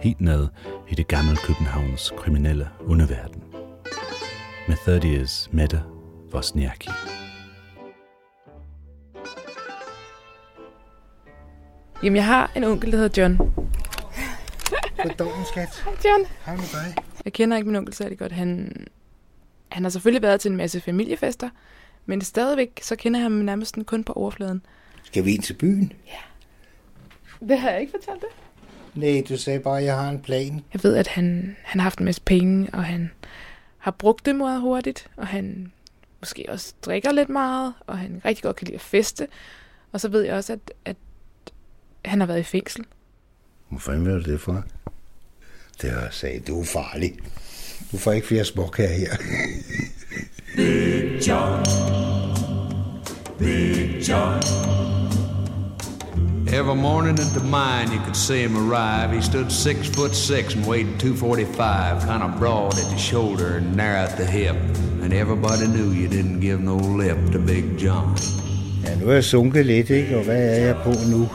[0.00, 0.48] helt ned
[0.88, 3.42] i det gamle Københavns kriminelle underverden.
[4.68, 5.82] Med 30's Mette
[6.32, 6.90] Vosniaki.
[12.02, 13.36] Jamen, jeg har en onkel, der hedder John.
[15.02, 15.82] Goddagen, skat.
[15.84, 16.26] Hej, John.
[16.46, 17.04] Hej med dig.
[17.24, 18.32] Jeg kender ikke min onkel særlig godt.
[18.32, 18.72] Han,
[19.68, 21.50] han har selvfølgelig været til en masse familiefester,
[22.06, 24.62] men stadigvæk så kender jeg ham nærmest kun på overfladen.
[25.02, 25.92] Skal vi ind til byen?
[27.48, 28.28] Det har jeg ikke fortalt det.
[28.94, 30.64] Nej, du sagde bare, at jeg har en plan.
[30.72, 33.10] Jeg ved, at han, han har haft en masse penge, og han
[33.78, 35.72] har brugt det meget hurtigt, og han
[36.20, 39.28] måske også drikker lidt meget, og han rigtig godt kan lide at feste.
[39.92, 40.96] Og så ved jeg også, at, at
[42.04, 42.84] han har været i fængsel.
[43.68, 44.64] Hvor fanden du det for?
[45.82, 47.16] Det har jeg sagt, du er farlig.
[47.92, 49.16] Du får ikke flere småkager her.
[50.56, 51.64] Big John.
[53.38, 54.42] Big John.
[56.48, 59.10] Every morning at the mine, you could see him arrive.
[59.16, 63.76] He stood six foot six and weighed 245, kind of broad at the shoulder and
[63.76, 64.56] narrow at the hip.
[65.02, 68.16] And everybody knew you didn't give no lip to Big John.
[68.84, 70.16] Ja, nu er jeg sunket lidt, ikke?
[70.16, 71.28] Og hvad er jeg på nu?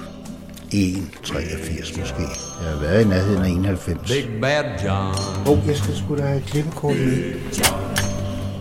[0.72, 2.22] 1,83 måske.
[2.64, 4.12] Jeg har været i nærheden af 91.
[4.12, 5.16] Big Bad John.
[5.48, 7.34] Oh, jeg skal sgu da have klippekort med.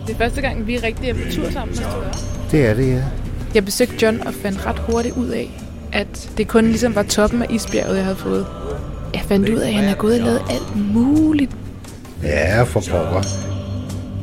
[0.07, 1.77] Det er første gang, vi rigtig er på tur sammen.
[2.51, 3.03] Det er det, ja.
[3.53, 7.41] Jeg besøgte John og fandt ret hurtigt ud af, at det kun ligesom var toppen
[7.41, 8.45] af isbjerget, jeg havde fået.
[9.13, 11.51] Jeg fandt ud af, at han er gået og lavet alt muligt.
[12.23, 13.21] Ja, for pokker.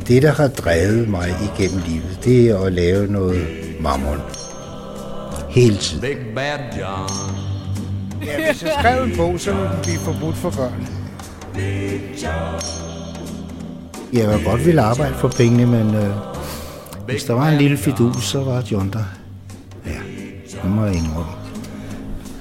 [0.08, 3.46] Det, der har drevet mig igennem livet, det er at lave noget
[3.80, 4.18] mammon.
[5.50, 6.00] Hele tiden.
[6.00, 7.47] Big Bad John.
[8.26, 10.86] Ja, hvis jeg skrev en bog, så ville den blive forbudt for børn.
[14.12, 16.10] Jeg var godt ville arbejde for pengene, men øh,
[17.06, 19.04] hvis der var en lille fidus, så var John der.
[19.86, 19.98] Ja,
[20.62, 21.32] det må jeg indrømme.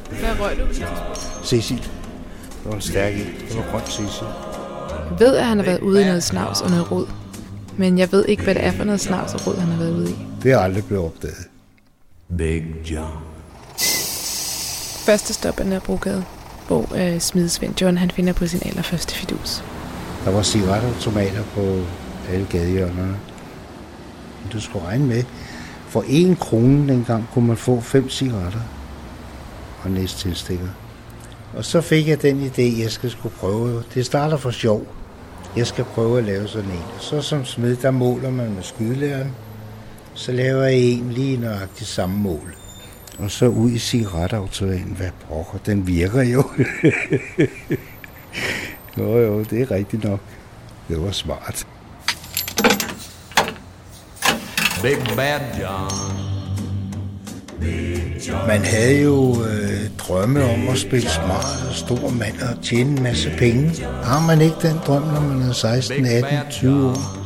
[0.09, 0.63] Hvad røg du?
[1.43, 1.78] Cecil.
[1.78, 3.19] Det var en stærk en.
[3.49, 4.28] Det var grønt Cecil.
[5.09, 7.05] Jeg ved, at han har været ude i noget snavs og noget rod.
[7.78, 9.95] Men jeg ved ikke, hvad det er for noget snavs og rod, han har været
[9.95, 10.15] ude i.
[10.43, 11.47] Det er aldrig blevet opdaget.
[12.38, 13.11] Big John.
[15.08, 16.26] Første stop er Nørrebrogade,
[16.68, 19.64] hvor øh, smidesvend John han finder på sin allerførste fidus.
[20.26, 21.84] Der var cigaretautomater på
[22.30, 23.18] alle gadehjørnerne.
[24.53, 25.24] Du skulle regne med,
[25.88, 28.60] for en krone dengang kunne man få fem cigaretter
[29.84, 30.68] og næste tilstikker.
[31.53, 33.84] Og så fik jeg den idé, jeg skal skulle prøve.
[33.93, 34.88] Det starter for sjov.
[35.55, 36.84] Jeg skal prøve at lave sådan en.
[36.99, 39.32] Så som smed, der måler man med skydelæren.
[40.14, 42.66] Så laver jeg en lige nøjagtigt samme mål.
[43.18, 44.93] Og så ud i cigaretautomaten.
[44.97, 46.43] Hvad pokker, den virker jo.
[48.97, 50.20] jo, jo, det er rigtigt nok.
[50.88, 51.68] Det var smart.
[54.82, 55.91] Big Bad John.
[58.47, 63.03] Man havde jo øh, drømme om at spille smart og stor mand og tjene en
[63.03, 63.84] masse penge.
[64.03, 67.18] Har man ikke den drøm, når man er 16, 18, 20 år?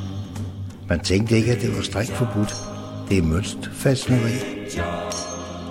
[0.89, 2.55] Man tænkte ikke, at det var strengt forbudt.
[3.09, 4.33] Det er mønstfascineri.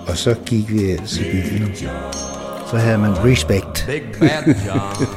[0.07, 1.75] Og så gik vi ellers i byen.
[2.67, 3.85] Så havde man respekt.
[3.87, 5.07] Big Bad John.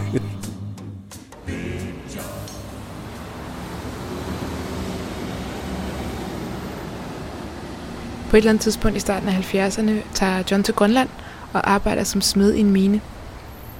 [8.30, 11.08] På et eller andet tidspunkt i starten af 70'erne tager John til Grønland
[11.52, 13.00] og arbejder som smed i en mine.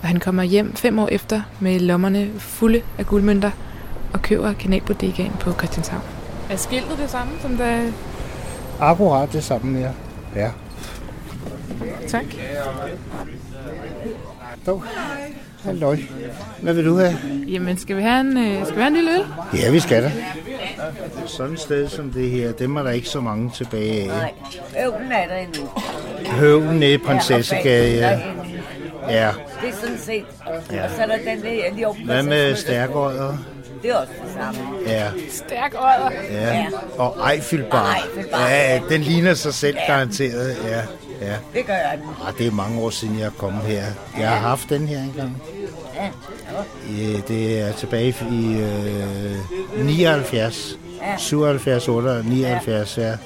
[0.02, 3.50] Og han kommer hjem fem år efter med lommerne fulde af guldmønter
[4.12, 6.02] og køber kanalbodegaen på Christianshavn.
[6.50, 7.82] Er skiltet det samme, som da...
[8.80, 9.90] Akkurat det samme, ja.
[10.36, 10.50] Ja.
[12.08, 12.24] Tak.
[14.66, 14.82] Dog.
[15.64, 15.96] Halløj.
[16.60, 17.18] Hvad vil du have?
[17.48, 19.24] Jamen, skal vi have en, øh, skal vi have en lille øl?
[19.54, 20.12] Ja, vi skal da.
[21.26, 24.06] Sådan et sted som det her, dem er der ikke så mange tilbage af.
[24.06, 24.32] Nej,
[24.86, 25.68] øvlen er der endnu.
[26.26, 28.20] Høvlen nede i Prinsessegade, ja.
[29.08, 29.30] Ja.
[29.62, 30.24] Det er sådan set.
[30.72, 30.84] Ja.
[30.84, 32.00] Og så er der den der lige oppe.
[32.04, 33.38] Hvad med stærkøjer?
[33.84, 34.60] det er også det samme.
[34.86, 35.10] Ja.
[35.30, 36.10] Stærk odder.
[36.30, 36.66] Ja,
[36.98, 37.94] og Eiffelbar.
[37.94, 38.48] Eiffelbar.
[38.48, 40.56] Ja, den ligner sig selv garanteret.
[40.64, 40.80] Ja,
[41.20, 41.36] ja.
[41.54, 42.08] Det gør den.
[42.26, 43.84] Ah, det er mange år siden, jeg er kommet her.
[44.18, 45.42] Jeg har haft den her engang.
[45.94, 46.10] Ja.
[46.98, 48.56] Ja, det er tilbage i
[49.78, 50.78] øh, 79.
[51.02, 51.16] Ja.
[51.18, 53.16] 77, 78, 79, ja.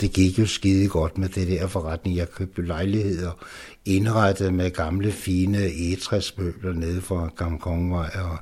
[0.00, 2.16] Det gik jo skide godt med det der forretning.
[2.16, 3.30] Jeg købte lejligheder
[3.84, 8.38] indrettet med gamle, fine egetræsmøbler nede fra Gamle Kongevej og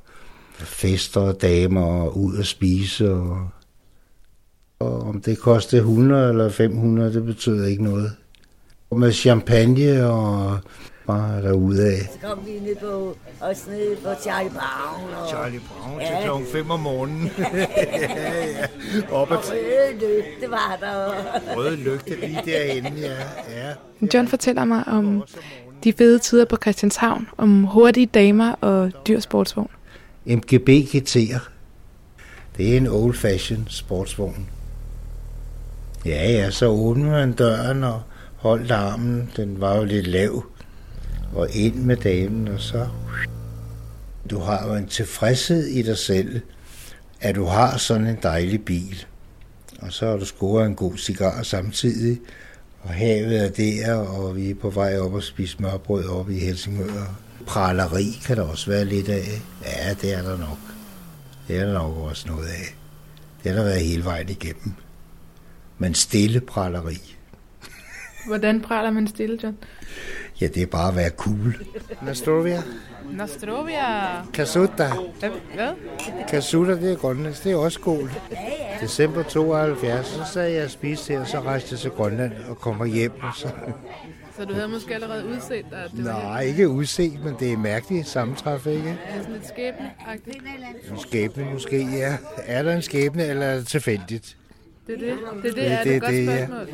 [0.59, 3.13] fester og damer og ud at spise.
[3.13, 3.49] Og,
[4.79, 8.13] og om det kostede 100 eller 500, det betød ikke noget.
[8.91, 10.59] Og med champagne og
[11.07, 11.99] bare derudad.
[12.01, 15.14] Så kom vi ned på, også ned på Charlie Brown.
[15.22, 17.30] Og, Charlie Brown til klokken 5 om morgenen.
[17.39, 17.47] ja,
[18.47, 18.66] ja.
[19.11, 21.57] Op og røde lygte var der.
[21.57, 23.16] røde lygte lige derinde, ja.
[23.66, 23.72] ja.
[24.14, 25.24] John fortæller mig om
[25.84, 29.70] de fede tider på Christianshavn, om hurtige damer og dyr sportsvogn.
[30.24, 31.41] MGB GT'er.
[32.57, 34.49] Det er en old-fashioned sportsvogn.
[36.05, 38.03] Ja, ja, så åbnede man døren og
[38.47, 39.31] holdt armen.
[39.37, 40.45] Den var jo lidt lav.
[41.33, 42.89] Og ind med damen, og så...
[44.31, 46.41] Du har jo en tilfredshed i dig selv,
[47.21, 49.05] at du har sådan en dejlig bil.
[49.81, 52.21] Og så har du scoret en god cigar samtidig.
[52.83, 56.39] Og havet er der, og vi er på vej op og spise smørbrød oppe i
[56.39, 57.17] Helsingør.
[57.47, 59.43] Praleri kan der også være lidt af.
[59.65, 60.59] Ja, det er der nok.
[61.49, 62.77] Det er der nok også noget af.
[63.43, 64.73] Det har der været hele vejen igennem.
[65.79, 67.16] Men stille praleri.
[68.27, 69.57] Hvordan praler man stille, John?
[70.41, 71.57] Ja, det er bare at være cool.
[72.03, 72.62] Nostrovia.
[73.12, 74.22] Nostrovia.
[74.35, 74.91] Kasuta.
[75.55, 75.72] Hvad?
[76.29, 77.45] Kasuta, det er grønlandsk.
[77.45, 78.11] Det er også skål.
[78.81, 82.59] December 72, så sad jeg og spiste her, og så rejste jeg til Grønland og
[82.59, 83.12] kommer hjem.
[83.22, 83.49] Og så...
[84.37, 87.53] Så du havde måske allerede udset dig, at det var Nej, ikke udset, men det
[87.53, 88.83] er mærkeligt sammentræf, ikke?
[88.83, 90.93] Det er sådan lidt skæbne-agtigt.
[90.93, 92.16] En skæbne måske, ja.
[92.47, 94.37] Er der en skæbne, eller er det tilfældigt?
[94.87, 95.18] Det er det.
[95.43, 96.47] Det er det, er det, et godt ja.
[96.47, 96.68] spørgsmål.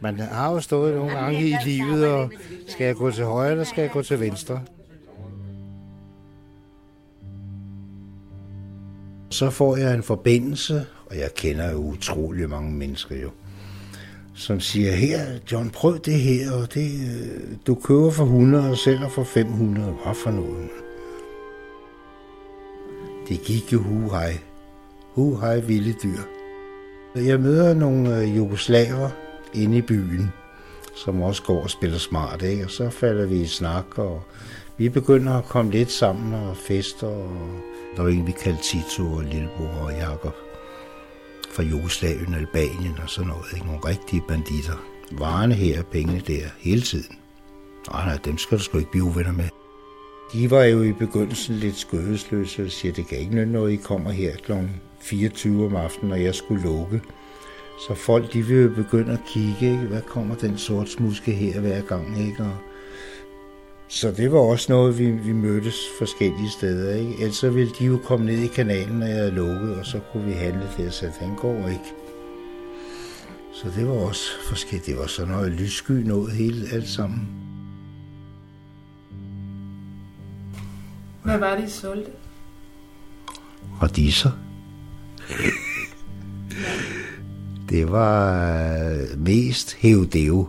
[0.00, 2.30] Man har jo stået nogle gange i livet, og
[2.68, 4.60] skal jeg gå til højre, eller skal jeg gå til venstre?
[9.30, 13.30] Så får jeg en forbindelse, og jeg kender jo utrolig mange mennesker jo,
[14.34, 15.20] som siger, her,
[15.52, 19.92] John, prøv det her, og det, øh, du køber for 100 og sælger for 500.
[20.04, 20.68] Hvad for noget?
[23.28, 24.38] Det gik jo hu hej.
[25.14, 26.18] Hu hej, vilde dyr.
[27.16, 29.10] Jeg møder nogle øh, jugoslaver
[29.54, 30.32] inde i byen,
[30.94, 32.64] som også går og spiller smart, ikke?
[32.64, 34.22] og så falder vi i snak, og
[34.78, 37.60] vi begynder at komme lidt sammen og fester, og
[37.96, 40.34] der var en, vi kaldte Tito og Lillebror og Jakob
[41.56, 43.66] fra Jugoslavien, Albanien og sådan noget, ikke?
[43.66, 44.84] nogle rigtige banditter.
[45.12, 47.16] Varerne her, pengene der, hele tiden.
[47.92, 49.48] Nej, nej, dem skal du sgu ikke blive uvenner med.
[50.32, 53.76] De var jo i begyndelsen lidt skødesløse og siger, det kan ikke nytte noget, I
[53.76, 54.52] kommer her kl.
[55.00, 57.00] 24 om aftenen, og jeg skulle lukke.
[57.78, 59.86] Så folk, de vil jo begynde at kigge, ikke?
[59.86, 62.42] hvad kommer den sort smuske her hver gang, ikke?
[62.42, 62.56] Og
[63.88, 67.14] så det var også noget, vi, vi mødtes forskellige steder, ikke?
[67.20, 70.00] Ellers så ville de jo komme ned i kanalen, når jeg havde lukket, og så
[70.12, 71.92] kunne vi handle der, så den går ikke.
[73.52, 74.86] Så det var også forskelligt.
[74.86, 77.28] Det var sådan noget lyssky noget hele alt sammen.
[81.24, 82.10] Hvad var det, I solgte?
[83.82, 84.30] Radiser.
[87.68, 88.42] Det var
[88.90, 90.48] øh, mest hævdeo.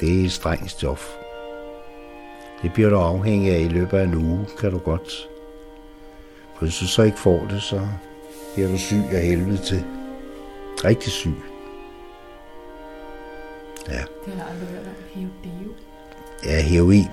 [0.00, 1.08] Det er et strengt stof.
[2.62, 5.28] Det bliver du afhængig af i løbet af en uge, kan du godt.
[6.54, 7.80] For hvis du så ikke får det, så
[8.54, 9.84] bliver du syg af helvede til.
[10.84, 11.34] Rigtig syg.
[13.88, 14.92] Ja, Det har jeg aldrig hørt om.
[15.14, 15.72] Heodeo.
[16.44, 17.06] ja heroin.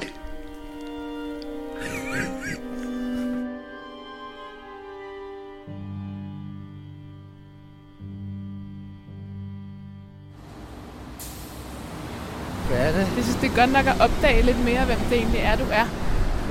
[13.41, 13.51] Det?
[13.51, 15.85] Er godt nok at opdage lidt mere, hvem det egentlig er, du er.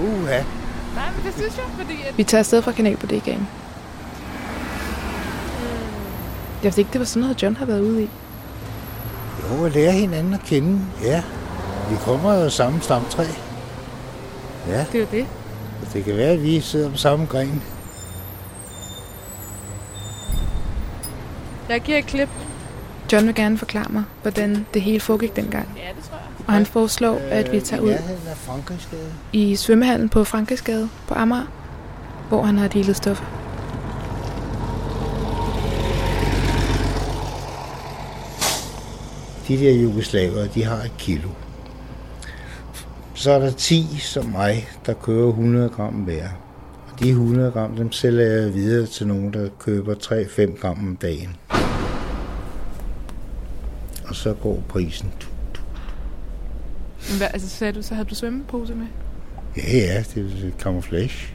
[0.00, 0.40] Uha.
[0.94, 1.92] Nej, men det synes jeg, fordi...
[2.08, 2.18] At...
[2.18, 3.48] Vi tager afsted fra Kanalbodegaen.
[6.56, 8.08] Jeg vidste ikke, det var sådan noget, John har været ude i.
[9.58, 10.80] Jo, at lære hinanden at kende.
[11.02, 11.22] Ja,
[11.90, 13.24] vi kommer jo samme stamtræ.
[14.68, 15.26] Ja, Det er jo det.
[15.92, 17.62] det kan være, at vi sidder på samme gren.
[21.68, 22.28] Jeg giver et klip.
[23.12, 25.68] John vil gerne forklare mig, hvordan det hele foregik dengang.
[25.76, 26.15] Ja, det tror jeg.
[26.46, 27.94] Og han foreslår, at vi tager ud
[29.32, 31.46] i svømmehallen på Frankrigsgade på Amager,
[32.28, 33.24] hvor han har dealet stoffer.
[39.48, 41.28] De der jugoslaver, de har et kilo.
[43.14, 46.28] Så er der 10 som mig, der kører 100 gram hver.
[46.92, 50.96] Og De 100 gram, dem sælger jeg videre til nogen, der køber 3-5 gram om
[50.96, 51.36] dagen.
[54.08, 55.12] Og så går prisen.
[57.10, 58.86] Men hvad, altså sagde du, så havde du svømmepose med?
[59.56, 61.34] Ja, ja, det er camouflage.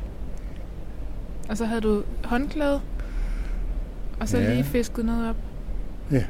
[1.49, 2.81] Og så havde du håndklæde?
[4.19, 4.53] Og så Ja.
[4.53, 5.35] lige fisket noget op?
[6.11, 6.23] Ja.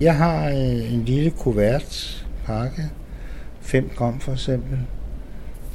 [0.00, 2.82] Jeg har øh, en lille kuvert pakke,
[3.60, 4.78] 5 gram for eksempel.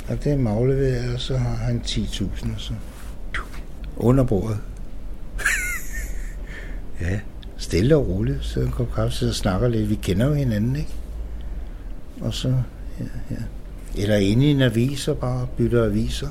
[0.10, 2.74] Og det er magleveret, og så har han 10.000 og så
[3.98, 4.58] under bordet.
[7.02, 7.20] ja,
[7.58, 8.44] stille og roligt.
[8.46, 9.90] Så en kop kaffe, sidder og snakker lidt.
[9.90, 10.94] Vi kender jo hinanden, ikke?
[12.22, 12.54] Og så,
[12.98, 13.42] her, her.
[13.98, 16.30] Eller inde i en avis og bare bytter aviser.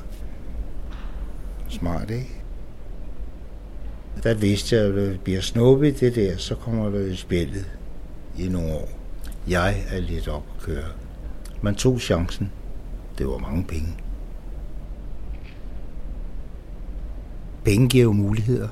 [1.69, 2.41] Smart, ikke?
[4.23, 7.65] Der vidste jeg, at det bliver snuppet det der, så kommer det i spillet
[8.37, 8.89] i nogle år.
[9.49, 10.85] Jeg er lidt op at køre.
[11.61, 12.51] Man tog chancen.
[13.17, 13.87] Det var mange penge.
[17.63, 18.67] Penge giver jo muligheder.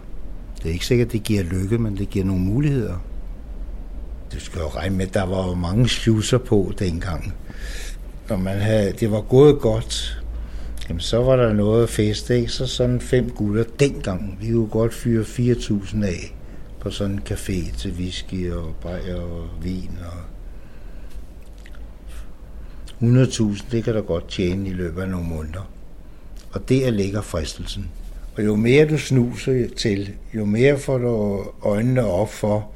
[0.58, 2.98] Det er ikke sikkert, det giver lykke, men det giver nogle muligheder.
[4.34, 7.34] Du skal jo regne med, at der var jo mange schusser på dengang.
[8.30, 10.24] Når man havde, det var gået godt,
[10.90, 12.52] jamen så var der noget at feste, ikke?
[12.52, 14.38] Så sådan fem gutter dengang.
[14.42, 16.36] Vi kunne godt fyre 4.000 af
[16.80, 20.20] på sådan en café til whisky og bajer og vin og
[23.02, 25.72] 100.000, det kan du godt tjene i løbet af nogle måneder.
[26.52, 27.90] Og det er ligger fristelsen.
[28.38, 32.72] Og jo mere du snuser til, jo mere får du øjnene op for,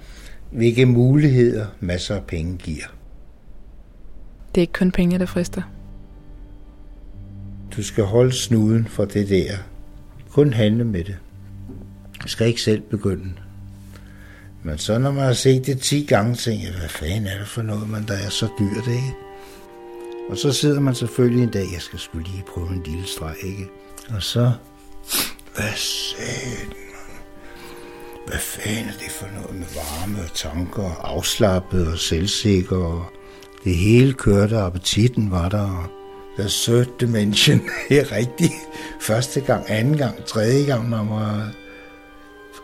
[0.52, 2.86] hvilke muligheder masser af penge giver.
[4.56, 5.62] Det er ikke kun penge, der frister.
[7.76, 9.58] Du skal holde snuden for det der.
[10.30, 11.18] Kun handle med det.
[12.24, 13.34] Du skal ikke selv begynde.
[14.64, 17.48] Men så når man har set det 10 gange, tænker jeg, hvad fanden er det
[17.48, 19.14] for noget, man der er så dyrt, ikke?
[20.30, 23.36] Og så sidder man selvfølgelig en dag, jeg skal sgu lige prøve en lille streg,
[23.44, 23.68] ikke?
[24.10, 24.52] Og så,
[25.56, 25.74] hvad
[26.20, 26.87] mand?
[28.28, 33.06] Hvad fanden er det for noget med varme og tanker, afslappet og selvsikker, og
[33.64, 35.86] det hele kørte, appetitten var der, og
[36.40, 38.54] The Third Dimension er rigtigt.
[39.02, 41.52] Første gang, anden gang, tredje gang, man var...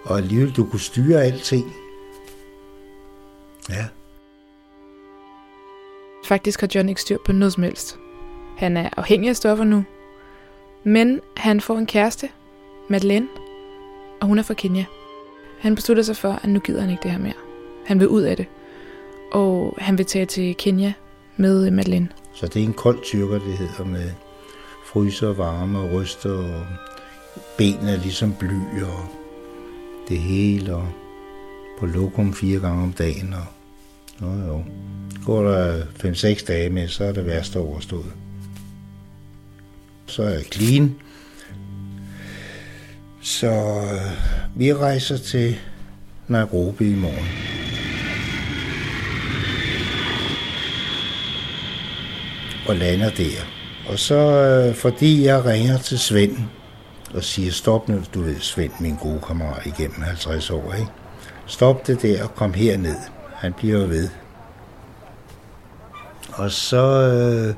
[0.03, 1.73] Og alligevel, du kunne styre alting.
[3.69, 3.85] Ja.
[6.25, 7.97] Faktisk har John ikke styr på noget som helst.
[8.57, 9.83] Han er afhængig af stoffer nu.
[10.83, 12.29] Men han får en kæreste,
[12.89, 13.27] Madeleine,
[14.21, 14.85] og hun er fra Kenya.
[15.63, 17.33] Han beslutter sig for, at nu gider han ikke det her mere.
[17.85, 18.45] Han vil ud af det.
[19.31, 20.93] Og han vil tage til Kenya
[21.37, 22.09] med Madeleine.
[22.33, 24.11] Så det er en kold tyrker, det hedder, med
[24.85, 26.65] fryser, varme og ryster, og
[27.57, 29.05] benene er ligesom bly, og
[30.09, 30.87] det hele, og
[31.79, 33.45] på lokum fire gange om dagen, og
[34.21, 34.63] jo, jo.
[35.25, 38.11] Går der 5-6 dage med, så er det værste overstået.
[40.05, 40.95] Så er jeg clean.
[43.23, 44.11] Så øh,
[44.55, 45.55] vi rejser til
[46.27, 47.53] Nairobi i morgen.
[52.67, 53.39] og lander der.
[53.89, 56.37] Og så, øh, fordi jeg ringer til Svend
[57.13, 60.91] og siger, stop nu, du ved, Svend, min gode kammerat igennem 50 år, ikke?
[61.45, 62.95] Stop det der og kom herned.
[63.35, 64.09] Han bliver jo ved.
[66.33, 67.55] Og så øh,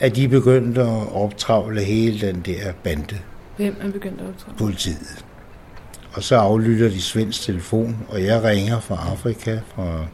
[0.00, 3.18] er de begyndt at optravle hele den der bande,
[3.56, 4.56] Hvem er begyndt at optræde?
[4.58, 5.24] politiet.
[6.12, 10.06] Og så aflytter de Svends telefon, og jeg ringer fra Afrika, fra,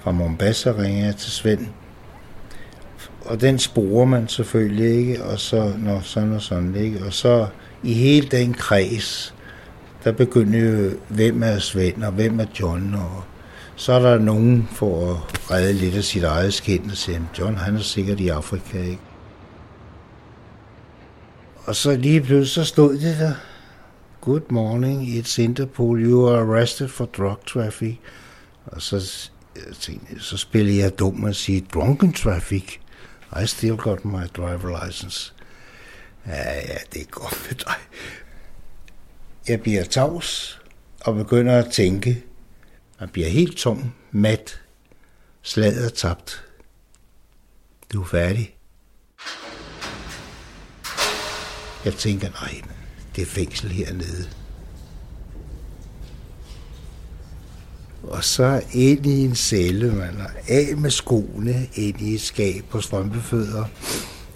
[0.00, 1.66] fra Mombasa ringer jeg til Svend.
[3.24, 7.04] Og den sporer man selvfølgelig ikke, og så når sådan og sådan, ikke?
[7.06, 7.46] Og så
[7.82, 9.34] i hele den kreds,
[10.04, 13.22] der begynder jo, hvem er Svend, og hvem er John, og
[13.76, 17.56] så er der nogen for at redde lidt af sit eget skin og sige, John
[17.56, 19.00] han er sikkert i Afrika, ikke?
[21.66, 23.34] Og så lige pludselig så stod det der,
[24.20, 27.96] Good morning, it's Interpol, you are arrested for drug traffic.
[28.66, 32.78] Og så, jeg tænkte, så spiller jeg dum og siger, drunken traffic.
[33.42, 35.34] I still got my driver license.
[36.26, 37.74] Ja, ja, det er godt med dig.
[39.48, 40.60] Jeg bliver tavs
[41.00, 42.24] og begynder at tænke.
[43.00, 44.60] Man bliver helt tom, mat.
[45.42, 46.44] Slaget er tabt.
[47.92, 48.53] Du er færdig.
[51.84, 52.60] Jeg tænker, nej,
[53.16, 54.28] det er fængsel hernede.
[58.02, 62.64] Og så ind i en celle, man er af med skoene, ind i et skab
[62.70, 63.64] på strømpefødder.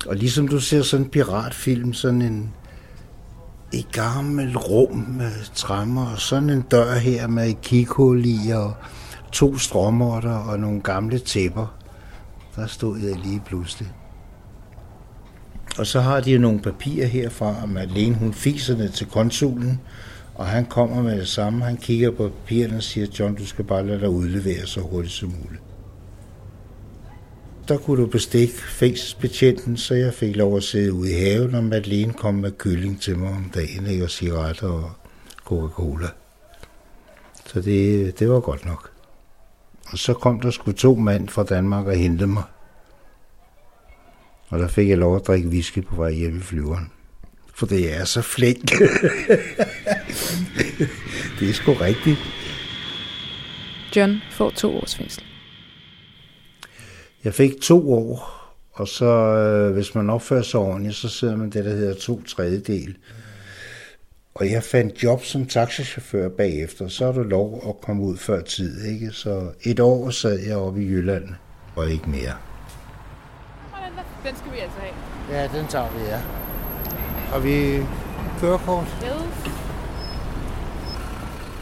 [0.06, 2.52] Og ligesom du ser sådan en piratfilm, sådan en
[3.72, 8.74] et gammelt rum med træmmer, og sådan en dør her med et kikhul i, og
[9.32, 11.66] to strømmer og nogle gamle tæpper.
[12.56, 13.92] Der stod jeg lige pludselig.
[15.78, 19.80] Og så har de jo nogle papirer herfra, om Madeleine hun fiser det til konsulen,
[20.34, 21.64] og han kommer med det samme.
[21.64, 25.14] Han kigger på papirerne og siger, John, du skal bare lade dig udlevere så hurtigt
[25.14, 25.62] som muligt.
[27.68, 31.64] Der kunne du bestikke fængselsbetjenten, så jeg fik lov at sidde ude i haven, og
[31.64, 34.04] Madeleine kom med kylling til mig om dagen, ikke?
[34.04, 34.90] og cigaretter og
[35.44, 36.08] Coca-Cola.
[37.46, 38.90] Så det, det var godt nok.
[39.86, 42.42] Og så kom der sgu to mænd fra Danmark og hentede mig.
[44.48, 46.90] Og der fik jeg lov at drikke whisky på vej hjem i flyveren.
[47.54, 48.70] For det er så flink.
[51.40, 52.18] det er sgu rigtigt.
[53.96, 55.24] John får to års fængsel.
[57.24, 58.38] Jeg fik to år,
[58.72, 62.22] og så øh, hvis man opfører sig ordentligt, så sidder man det, der hedder to
[62.22, 62.96] tredjedel.
[64.34, 68.40] Og jeg fandt job som taxachauffør bagefter, så er du lov at komme ud før
[68.40, 69.10] tid, ikke?
[69.10, 71.28] Så et år sad jeg oppe i Jylland,
[71.76, 72.47] og ikke mere.
[74.28, 74.94] Den skal vi altså have.
[75.40, 76.20] Ja, den tager vi, ja.
[77.34, 77.84] Og vi
[78.40, 78.86] kørekort?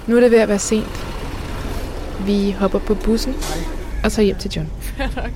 [0.06, 1.06] Nu er det ved at være sent.
[2.26, 3.34] Vi hopper på bussen
[4.04, 4.72] og tager hjem til John.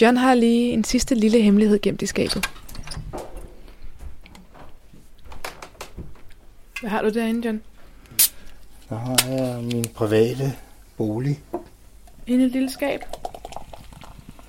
[0.00, 2.50] John har lige en sidste lille hemmelighed gemt i skabet.
[6.80, 7.62] Hvad har du derinde, John?
[8.88, 10.52] Så har jeg min private
[10.96, 11.40] bolig.
[12.28, 13.00] Inde i et lille skab.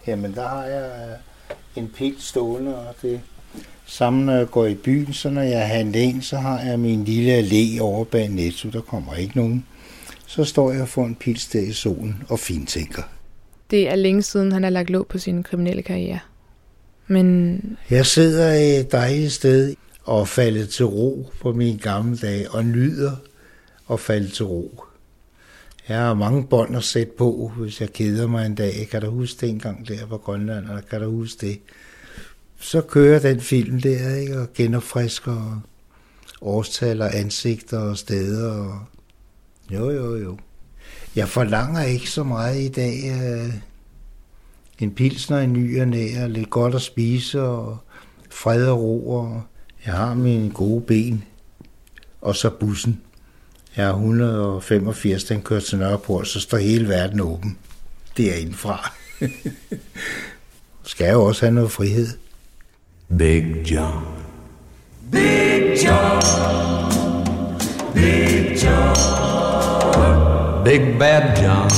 [0.08, 3.22] Jamen, der har jeg øh, en pil stående, og det
[3.86, 7.04] samme, når jeg går i byen, så når jeg handler ind, så har jeg min
[7.04, 9.66] lille allé over bag Netto, der kommer ikke nogen.
[10.28, 13.04] Så står jeg og får en pils der i solen og fintænker.
[13.72, 16.20] Det er længe siden, han har lagt låg på sin kriminelle karriere.
[17.08, 22.18] Men Jeg sidder i et dejligt sted og er faldet til ro på mine gamle
[22.18, 23.12] dage, og nyder
[23.92, 24.84] at falde til ro.
[25.90, 28.88] Jeg har mange bånd at sætte på, hvis jeg keder mig en dag.
[28.92, 31.60] Kan du huske det engang der på Grønland, eller kan du huske det?
[32.60, 34.40] Så kører den film der, ikke?
[34.40, 35.62] og genopfrisker
[36.42, 38.52] årstal og ansigter og steder.
[38.52, 38.80] Og...
[39.72, 40.38] Jo, jo, jo.
[41.16, 43.12] Jeg forlanger ikke så meget i dag.
[43.12, 43.54] Øh,
[44.80, 47.78] en pilsner i ny og nær, lidt godt at spise, og
[48.30, 49.44] fred og ro, og
[49.86, 51.24] jeg har mine gode ben.
[52.22, 53.02] Og så bussen.
[53.80, 57.58] Jeg er 185, den kører til Nørreport, så står hele verden åben.
[58.18, 58.92] Det er indenfra.
[60.84, 62.08] Skal jo også have noget frihed.
[63.18, 64.06] Big John.
[65.12, 66.22] Big John.
[67.94, 68.96] Big John.
[70.66, 71.70] Big Bad John.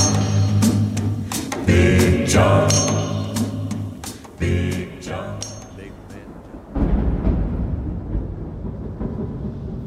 [1.66, 2.70] Big John.
[4.38, 5.42] Big John.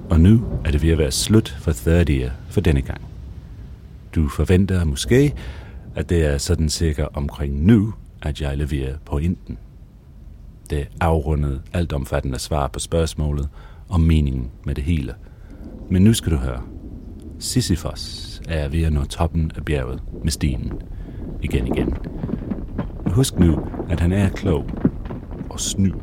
[0.09, 3.01] Og nu det ved at være slut for third year for denne gang.
[4.15, 5.33] Du forventer måske,
[5.95, 9.57] at det er sådan cirka omkring nu, at jeg leverer pointen.
[10.69, 13.49] Det afrundede altomfattende svar på spørgsmålet
[13.89, 15.13] om meningen med det hele.
[15.89, 16.61] Men nu skal du høre.
[17.39, 20.71] Sisyphos er ved at nå toppen af bjerget med stenen.
[21.41, 21.97] Igen igen.
[23.07, 24.65] Husk nu, at han er klog
[25.49, 25.93] og snu,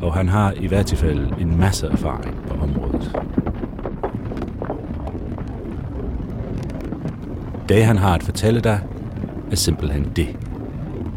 [0.00, 3.16] og han har i hvert fald en masse erfaring på området.
[7.68, 8.80] Det han har at fortælle dig,
[9.50, 10.36] er simpelthen det,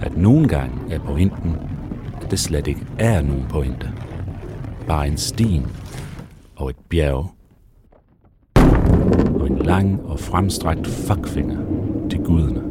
[0.02, 1.56] at nogle gange er pointen,
[2.22, 3.92] at det slet ikke er nogen pointe.
[4.88, 5.68] Bare en sten
[6.56, 7.32] og et bjerg
[9.40, 11.58] og en lang og fremstrakt fuckfinger
[12.10, 12.69] til guderne.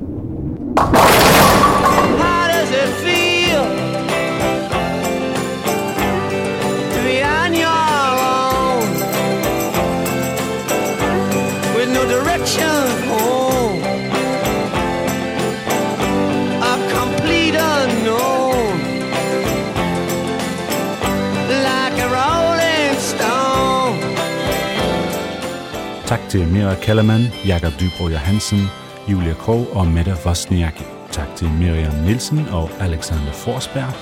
[26.29, 28.70] Til Mira Kellermann, Jakob Dybro Johansen,
[29.09, 30.81] Julia Krog og Mette Vosniak.
[31.11, 33.93] Tak til Miriam Nielsen og Alexander Forsberg.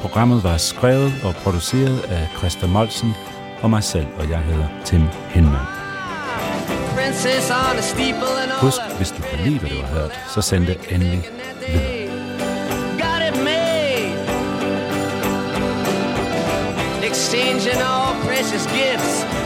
[0.00, 3.14] Programmet var skrevet og produceret af Christa Molsen
[3.62, 5.66] og mig selv, og jeg hedder Tim Hinman.
[8.60, 11.22] Husk, hvis du kan lide, hvad du har hørt, så send det endelig
[11.68, 12.08] videre.
[17.10, 19.24] Exchanging all precious gifts,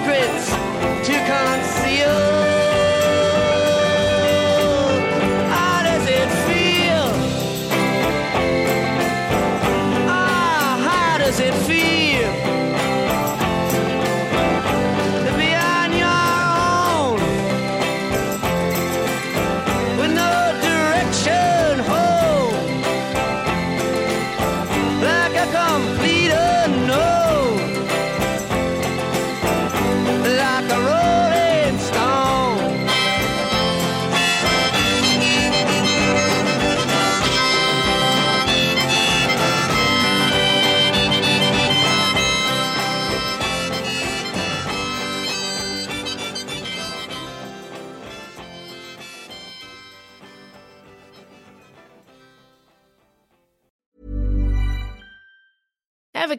[0.00, 0.49] secrets.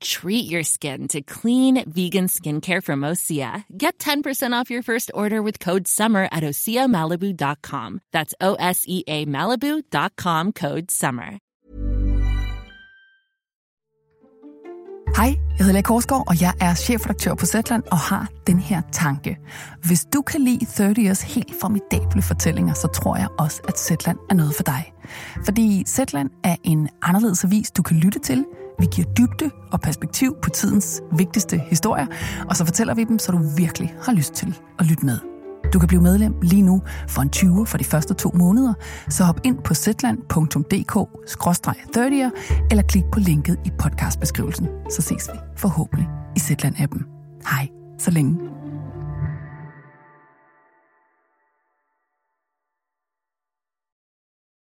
[0.00, 3.64] Treat your skin to clean vegan skincare from Osea.
[3.76, 8.00] Get 10% off your first order with code SUMMER at OseaMalibu.com.
[8.12, 11.38] That's O S E A Malibu.com code SUMMER.
[15.16, 18.82] Hej, jeg hedder Lea Korsgaard, og jeg er chefredaktør på Zetland og har den her
[18.92, 19.38] tanke.
[19.86, 24.18] Hvis du kan lide 30 Years helt formidable fortællinger, så tror jeg også, at Zetland
[24.30, 24.92] er noget for dig.
[25.44, 28.44] Fordi Zetland er en anderledes avis, du kan lytte til.
[28.78, 32.06] Vi giver dybde og perspektiv på tidens vigtigste historier,
[32.48, 35.18] og så fortæller vi dem, så du virkelig har lyst til at lytte med.
[35.72, 38.74] Du kan blive medlem lige nu for en 20 for de første to måneder,
[39.08, 42.30] så hop ind på zetland.dk-30'er
[42.70, 47.02] eller klik på linket i podcastbeskrivelsen, så ses vi forhåbentlig i Zetland-appen.
[47.50, 47.68] Hej,
[47.98, 48.57] så længe.